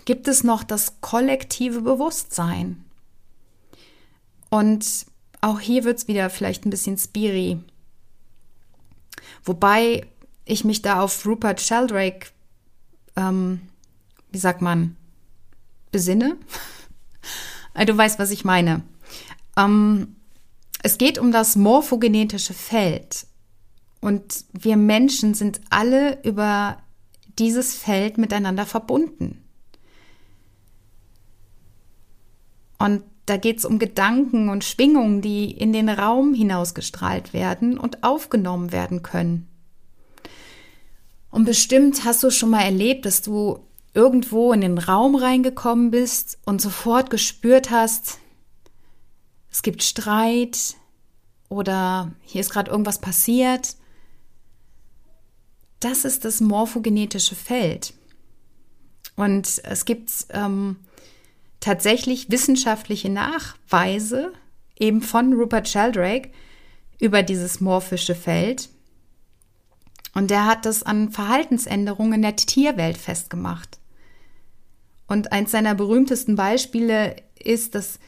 gibt 0.05 0.27
es 0.27 0.43
noch 0.43 0.63
das 0.63 1.01
kollektive 1.01 1.81
Bewusstsein. 1.81 2.83
Und 4.49 5.05
auch 5.41 5.59
hier 5.59 5.83
wird 5.83 5.99
es 5.99 6.07
wieder 6.07 6.29
vielleicht 6.29 6.65
ein 6.65 6.69
bisschen 6.69 6.97
spiri. 6.97 7.59
Wobei 9.43 10.07
ich 10.45 10.63
mich 10.63 10.81
da 10.81 11.01
auf 11.01 11.25
Rupert 11.25 11.61
Sheldrake, 11.61 12.27
ähm, 13.15 13.61
wie 14.31 14.37
sagt 14.37 14.61
man, 14.61 14.95
besinne. 15.91 16.37
du 17.85 17.97
weißt, 17.97 18.19
was 18.19 18.31
ich 18.31 18.45
meine. 18.45 18.83
Ähm, 19.57 20.15
es 20.81 20.97
geht 20.97 21.19
um 21.19 21.31
das 21.31 21.55
morphogenetische 21.55 22.53
Feld. 22.53 23.25
Und 24.01 24.45
wir 24.53 24.77
Menschen 24.77 25.33
sind 25.33 25.59
alle 25.69 26.21
über 26.23 26.77
dieses 27.37 27.75
Feld 27.75 28.17
miteinander 28.17 28.65
verbunden. 28.65 29.43
Und 32.77 33.03
da 33.25 33.37
geht 33.37 33.59
es 33.59 33.65
um 33.65 33.77
Gedanken 33.77 34.49
und 34.49 34.63
Schwingungen, 34.63 35.21
die 35.21 35.51
in 35.51 35.73
den 35.73 35.89
Raum 35.89 36.33
hinausgestrahlt 36.33 37.33
werden 37.33 37.77
und 37.77 38.03
aufgenommen 38.03 38.71
werden 38.71 39.03
können. 39.03 39.47
Und 41.29 41.45
bestimmt 41.45 42.05
hast 42.05 42.23
du 42.23 42.31
schon 42.31 42.49
mal 42.49 42.63
erlebt, 42.63 43.05
dass 43.05 43.21
du 43.21 43.59
irgendwo 43.99 44.53
in 44.53 44.61
den 44.61 44.77
Raum 44.77 45.15
reingekommen 45.15 45.91
bist 45.91 46.39
und 46.45 46.61
sofort 46.61 47.09
gespürt 47.09 47.69
hast, 47.69 48.19
es 49.51 49.61
gibt 49.61 49.83
Streit 49.83 50.75
oder 51.49 52.11
hier 52.21 52.41
ist 52.41 52.51
gerade 52.51 52.71
irgendwas 52.71 52.99
passiert 52.99 53.75
das 55.79 56.03
ist 56.05 56.25
das 56.25 56.41
morphogenetische 56.41 57.35
Feld. 57.35 57.93
Und 59.15 59.61
es 59.63 59.85
gibt 59.85 60.11
ähm, 60.31 60.77
tatsächlich 61.59 62.29
wissenschaftliche 62.29 63.09
Nachweise 63.09 64.33
eben 64.77 65.01
von 65.01 65.33
Rupert 65.33 65.67
Sheldrake 65.67 66.31
über 66.99 67.23
dieses 67.23 67.61
morphische 67.61 68.15
Feld. 68.15 68.69
Und 70.13 70.31
der 70.31 70.45
hat 70.45 70.65
das 70.65 70.83
an 70.83 71.11
Verhaltensänderungen 71.11 72.13
in 72.13 72.21
der 72.23 72.35
Tierwelt 72.35 72.97
festgemacht. 72.97 73.78
Und 75.09 75.33
eins 75.33 75.51
seiner 75.51 75.75
berühmtesten 75.75 76.35
Beispiele 76.35 77.17
ist, 77.37 77.75
dass 77.75 77.99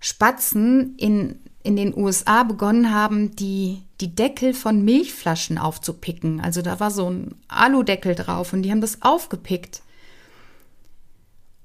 Spatzen 0.00 0.96
in 0.96 1.38
in 1.68 1.76
den 1.76 1.94
USA 1.94 2.44
begonnen 2.44 2.94
haben, 2.94 3.36
die, 3.36 3.82
die 4.00 4.14
Deckel 4.14 4.54
von 4.54 4.84
Milchflaschen 4.86 5.58
aufzupicken. 5.58 6.40
Also 6.40 6.62
da 6.62 6.80
war 6.80 6.90
so 6.90 7.10
ein 7.10 7.34
Aludeckel 7.46 8.14
drauf 8.14 8.54
und 8.54 8.62
die 8.62 8.70
haben 8.70 8.80
das 8.80 9.02
aufgepickt. 9.02 9.82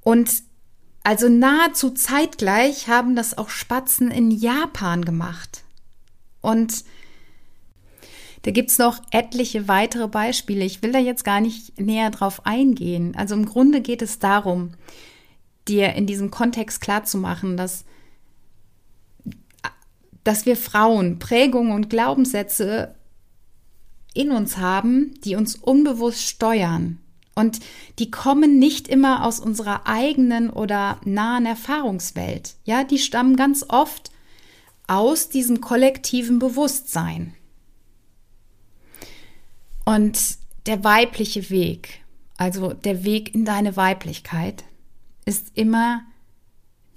Und 0.02 0.30
also 1.04 1.30
nahezu 1.30 1.92
zeitgleich 1.92 2.90
haben 2.90 3.16
das 3.16 3.38
auch 3.38 3.50
Spatzen 3.50 4.12
in 4.12 4.30
Japan 4.30 5.06
gemacht. 5.06 5.64
Und 6.42 6.84
da 8.44 8.52
gibt 8.52 8.70
es 8.70 8.78
noch 8.78 9.02
etliche 9.12 9.68
weitere 9.68 10.08
Beispiele. 10.08 10.64
Ich 10.64 10.84
will 10.84 10.92
da 10.92 11.00
jetzt 11.00 11.24
gar 11.24 11.42
nicht 11.42 11.80
näher 11.80 12.12
drauf 12.12 12.46
eingehen. 12.46 13.16
Also 13.16 13.36
im 13.36 13.46
Grunde 13.46 13.82
geht 13.82 14.02
es 14.02 14.20
darum, 14.20 14.74
dir 15.68 15.94
in 15.94 16.06
diesem 16.06 16.30
Kontext 16.30 16.82
klarzumachen, 16.82 17.58
dass 17.58 17.86
dass 20.24 20.46
wir 20.46 20.56
Frauen 20.56 21.20
Prägungen 21.20 21.74
und 21.74 21.90
Glaubenssätze 21.90 22.96
in 24.14 24.32
uns 24.32 24.58
haben, 24.58 25.14
die 25.26 25.36
uns 25.36 25.56
unbewusst 25.56 26.22
steuern. 26.22 27.00
Und 27.36 27.60
die 28.00 28.12
kommen 28.12 28.60
nicht 28.60 28.88
immer 28.88 29.26
aus 29.26 29.40
unserer 29.40 29.88
eigenen 29.88 30.50
oder 30.50 31.00
nahen 31.04 31.46
Erfahrungswelt. 31.46 32.56
Ja, 32.64 32.84
die 32.84 33.00
stammen 33.00 33.36
ganz 33.36 33.66
oft 33.68 34.12
aus 34.88 35.30
diesem 35.30 35.60
kollektiven 35.60 36.40
Bewusstsein. 36.40 37.34
Und 39.86 40.38
der 40.66 40.84
weibliche 40.84 41.50
Weg, 41.50 42.02
also 42.38 42.74
der 42.74 43.04
Weg 43.04 43.34
in 43.36 43.46
deine 43.46 43.76
Weiblichkeit, 43.76 44.64
ist 45.26 45.52
immer 45.56 46.04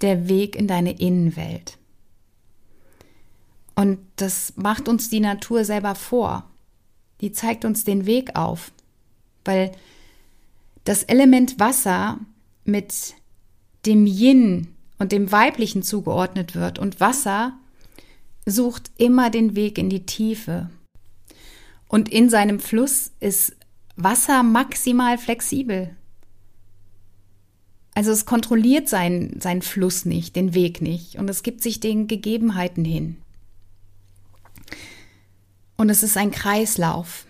der 0.01 0.27
Weg 0.29 0.55
in 0.55 0.67
deine 0.67 0.99
Innenwelt. 0.99 1.77
Und 3.75 3.99
das 4.15 4.53
macht 4.55 4.87
uns 4.87 5.09
die 5.09 5.19
Natur 5.19 5.63
selber 5.63 5.95
vor. 5.95 6.49
Die 7.21 7.31
zeigt 7.31 7.65
uns 7.65 7.83
den 7.83 8.05
Weg 8.05 8.35
auf. 8.35 8.71
Weil 9.45 9.71
das 10.83 11.03
Element 11.03 11.59
Wasser 11.59 12.19
mit 12.63 13.13
dem 13.85 14.07
Yin 14.07 14.73
und 14.97 15.11
dem 15.11 15.31
Weiblichen 15.31 15.83
zugeordnet 15.83 16.55
wird. 16.55 16.79
Und 16.79 16.99
Wasser 16.99 17.53
sucht 18.45 18.89
immer 18.97 19.29
den 19.29 19.55
Weg 19.55 19.77
in 19.77 19.89
die 19.89 20.05
Tiefe. 20.05 20.69
Und 21.87 22.09
in 22.09 22.29
seinem 22.29 22.59
Fluss 22.59 23.11
ist 23.19 23.55
Wasser 23.95 24.43
maximal 24.43 25.17
flexibel. 25.17 25.95
Also 27.93 28.11
es 28.11 28.25
kontrolliert 28.25 28.87
seinen, 28.87 29.41
seinen 29.41 29.63
Fluss 29.63 30.05
nicht, 30.05 30.35
den 30.35 30.53
Weg 30.53 30.81
nicht. 30.81 31.15
Und 31.17 31.29
es 31.29 31.41
gibt 31.41 31.63
sich 31.63 31.79
den 31.79 32.07
Gegebenheiten 32.07 32.85
hin. 32.85 33.17
Und 35.77 35.89
es 35.89 36.03
ist 36.03 36.17
ein 36.17 36.31
Kreislauf. 36.31 37.25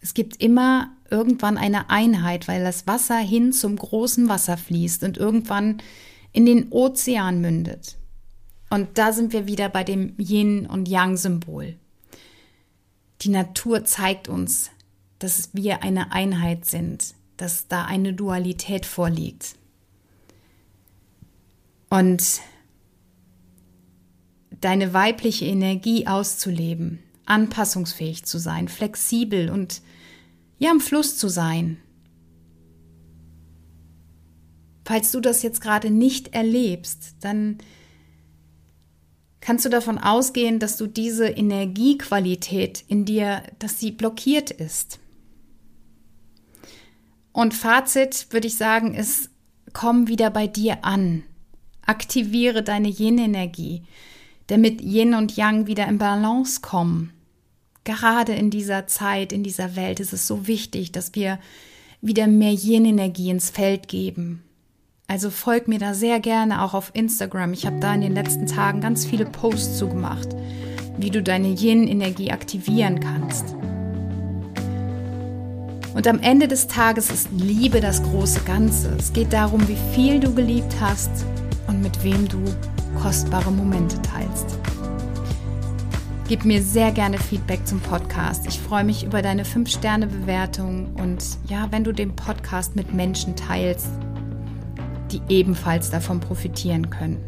Es 0.00 0.14
gibt 0.14 0.42
immer 0.42 0.90
irgendwann 1.10 1.58
eine 1.58 1.90
Einheit, 1.90 2.48
weil 2.48 2.62
das 2.62 2.86
Wasser 2.86 3.18
hin 3.18 3.52
zum 3.52 3.76
großen 3.76 4.28
Wasser 4.28 4.56
fließt 4.56 5.04
und 5.04 5.18
irgendwann 5.18 5.82
in 6.32 6.46
den 6.46 6.70
Ozean 6.70 7.40
mündet. 7.40 7.96
Und 8.70 8.98
da 8.98 9.12
sind 9.12 9.32
wir 9.32 9.46
wieder 9.46 9.68
bei 9.68 9.84
dem 9.84 10.14
Yin 10.18 10.66
und 10.66 10.88
Yang 10.88 11.16
Symbol. 11.16 11.76
Die 13.24 13.30
Natur 13.30 13.86
zeigt 13.86 14.28
uns, 14.28 14.70
dass 15.18 15.54
wir 15.54 15.82
eine 15.82 16.12
Einheit 16.12 16.66
sind, 16.66 17.14
dass 17.38 17.68
da 17.68 17.86
eine 17.86 18.12
Dualität 18.12 18.84
vorliegt. 18.84 19.56
Und 21.88 22.40
deine 24.60 24.92
weibliche 24.92 25.46
Energie 25.46 26.06
auszuleben, 26.06 26.98
anpassungsfähig 27.24 28.24
zu 28.24 28.38
sein, 28.38 28.68
flexibel 28.68 29.48
und 29.48 29.80
ja 30.58 30.70
im 30.70 30.80
Fluss 30.80 31.16
zu 31.16 31.28
sein. 31.28 31.78
Falls 34.84 35.12
du 35.12 35.20
das 35.20 35.42
jetzt 35.42 35.62
gerade 35.62 35.90
nicht 35.90 36.34
erlebst, 36.34 37.16
dann 37.20 37.56
kannst 39.44 39.64
du 39.64 39.68
davon 39.68 39.98
ausgehen, 39.98 40.58
dass 40.58 40.76
du 40.76 40.86
diese 40.86 41.26
Energiequalität 41.26 42.84
in 42.88 43.04
dir, 43.04 43.42
dass 43.58 43.78
sie 43.78 43.90
blockiert 43.90 44.50
ist. 44.50 44.98
Und 47.32 47.52
Fazit 47.52 48.28
würde 48.30 48.46
ich 48.46 48.56
sagen, 48.56 48.94
ist, 48.94 49.30
komm 49.72 50.08
wieder 50.08 50.30
bei 50.30 50.46
dir 50.46 50.84
an. 50.84 51.24
Aktiviere 51.84 52.62
deine 52.62 52.88
Yin-Energie 52.88 53.82
damit 54.46 54.80
Yin 54.82 55.14
und 55.14 55.36
Yang 55.36 55.66
wieder 55.66 55.86
in 55.88 55.98
Balance 55.98 56.60
kommen. 56.60 57.12
Gerade 57.84 58.32
in 58.34 58.50
dieser 58.50 58.86
Zeit, 58.86 59.32
in 59.32 59.42
dieser 59.42 59.76
Welt 59.76 60.00
ist 60.00 60.12
es 60.12 60.26
so 60.26 60.46
wichtig, 60.46 60.92
dass 60.92 61.14
wir 61.14 61.38
wieder 62.00 62.26
mehr 62.26 62.52
Yin-Energie 62.52 63.30
ins 63.30 63.50
Feld 63.50 63.88
geben. 63.88 64.42
Also 65.06 65.30
folg 65.30 65.68
mir 65.68 65.78
da 65.78 65.92
sehr 65.92 66.18
gerne 66.18 66.62
auch 66.62 66.72
auf 66.72 66.90
Instagram. 66.94 67.52
Ich 67.52 67.66
habe 67.66 67.78
da 67.78 67.94
in 67.94 68.00
den 68.00 68.14
letzten 68.14 68.46
Tagen 68.46 68.80
ganz 68.80 69.04
viele 69.04 69.26
Posts 69.26 69.78
zugemacht, 69.78 70.28
wie 70.96 71.10
du 71.10 71.22
deine 71.22 71.48
Yin-Energie 71.48 72.30
aktivieren 72.30 73.00
kannst. 73.00 73.54
Und 75.94 76.08
am 76.08 76.18
Ende 76.20 76.48
des 76.48 76.66
Tages 76.66 77.10
ist 77.10 77.28
Liebe 77.32 77.80
das 77.80 78.02
große 78.02 78.40
Ganze. 78.40 78.96
Es 78.98 79.12
geht 79.12 79.32
darum, 79.32 79.68
wie 79.68 79.78
viel 79.94 80.18
du 80.18 80.34
geliebt 80.34 80.74
hast 80.80 81.10
und 81.68 81.82
mit 81.82 82.02
wem 82.02 82.26
du 82.26 82.42
kostbare 83.00 83.52
Momente 83.52 84.00
teilst. 84.02 84.58
Gib 86.26 86.46
mir 86.46 86.62
sehr 86.62 86.90
gerne 86.90 87.18
Feedback 87.18 87.66
zum 87.66 87.78
Podcast. 87.80 88.46
Ich 88.48 88.58
freue 88.58 88.82
mich 88.82 89.04
über 89.04 89.20
deine 89.20 89.44
5-Sterne-Bewertung 89.44 90.94
und 90.94 91.22
ja, 91.46 91.68
wenn 91.70 91.84
du 91.84 91.92
den 91.92 92.16
Podcast 92.16 92.74
mit 92.74 92.94
Menschen 92.94 93.36
teilst, 93.36 93.90
die 95.14 95.22
ebenfalls 95.28 95.90
davon 95.90 96.20
profitieren 96.20 96.90
können. 96.90 97.24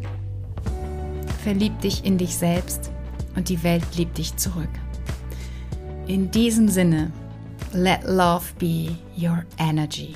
Verlieb 1.43 1.79
dich 1.81 2.03
in 2.05 2.17
dich 2.17 2.35
selbst 2.35 2.91
und 3.35 3.49
die 3.49 3.63
Welt 3.63 3.85
liebt 3.95 4.17
dich 4.17 4.35
zurück. 4.35 4.69
In 6.07 6.29
diesem 6.31 6.67
Sinne, 6.67 7.11
let 7.73 8.03
love 8.03 8.45
be 8.59 8.95
your 9.17 9.45
energy. 9.57 10.15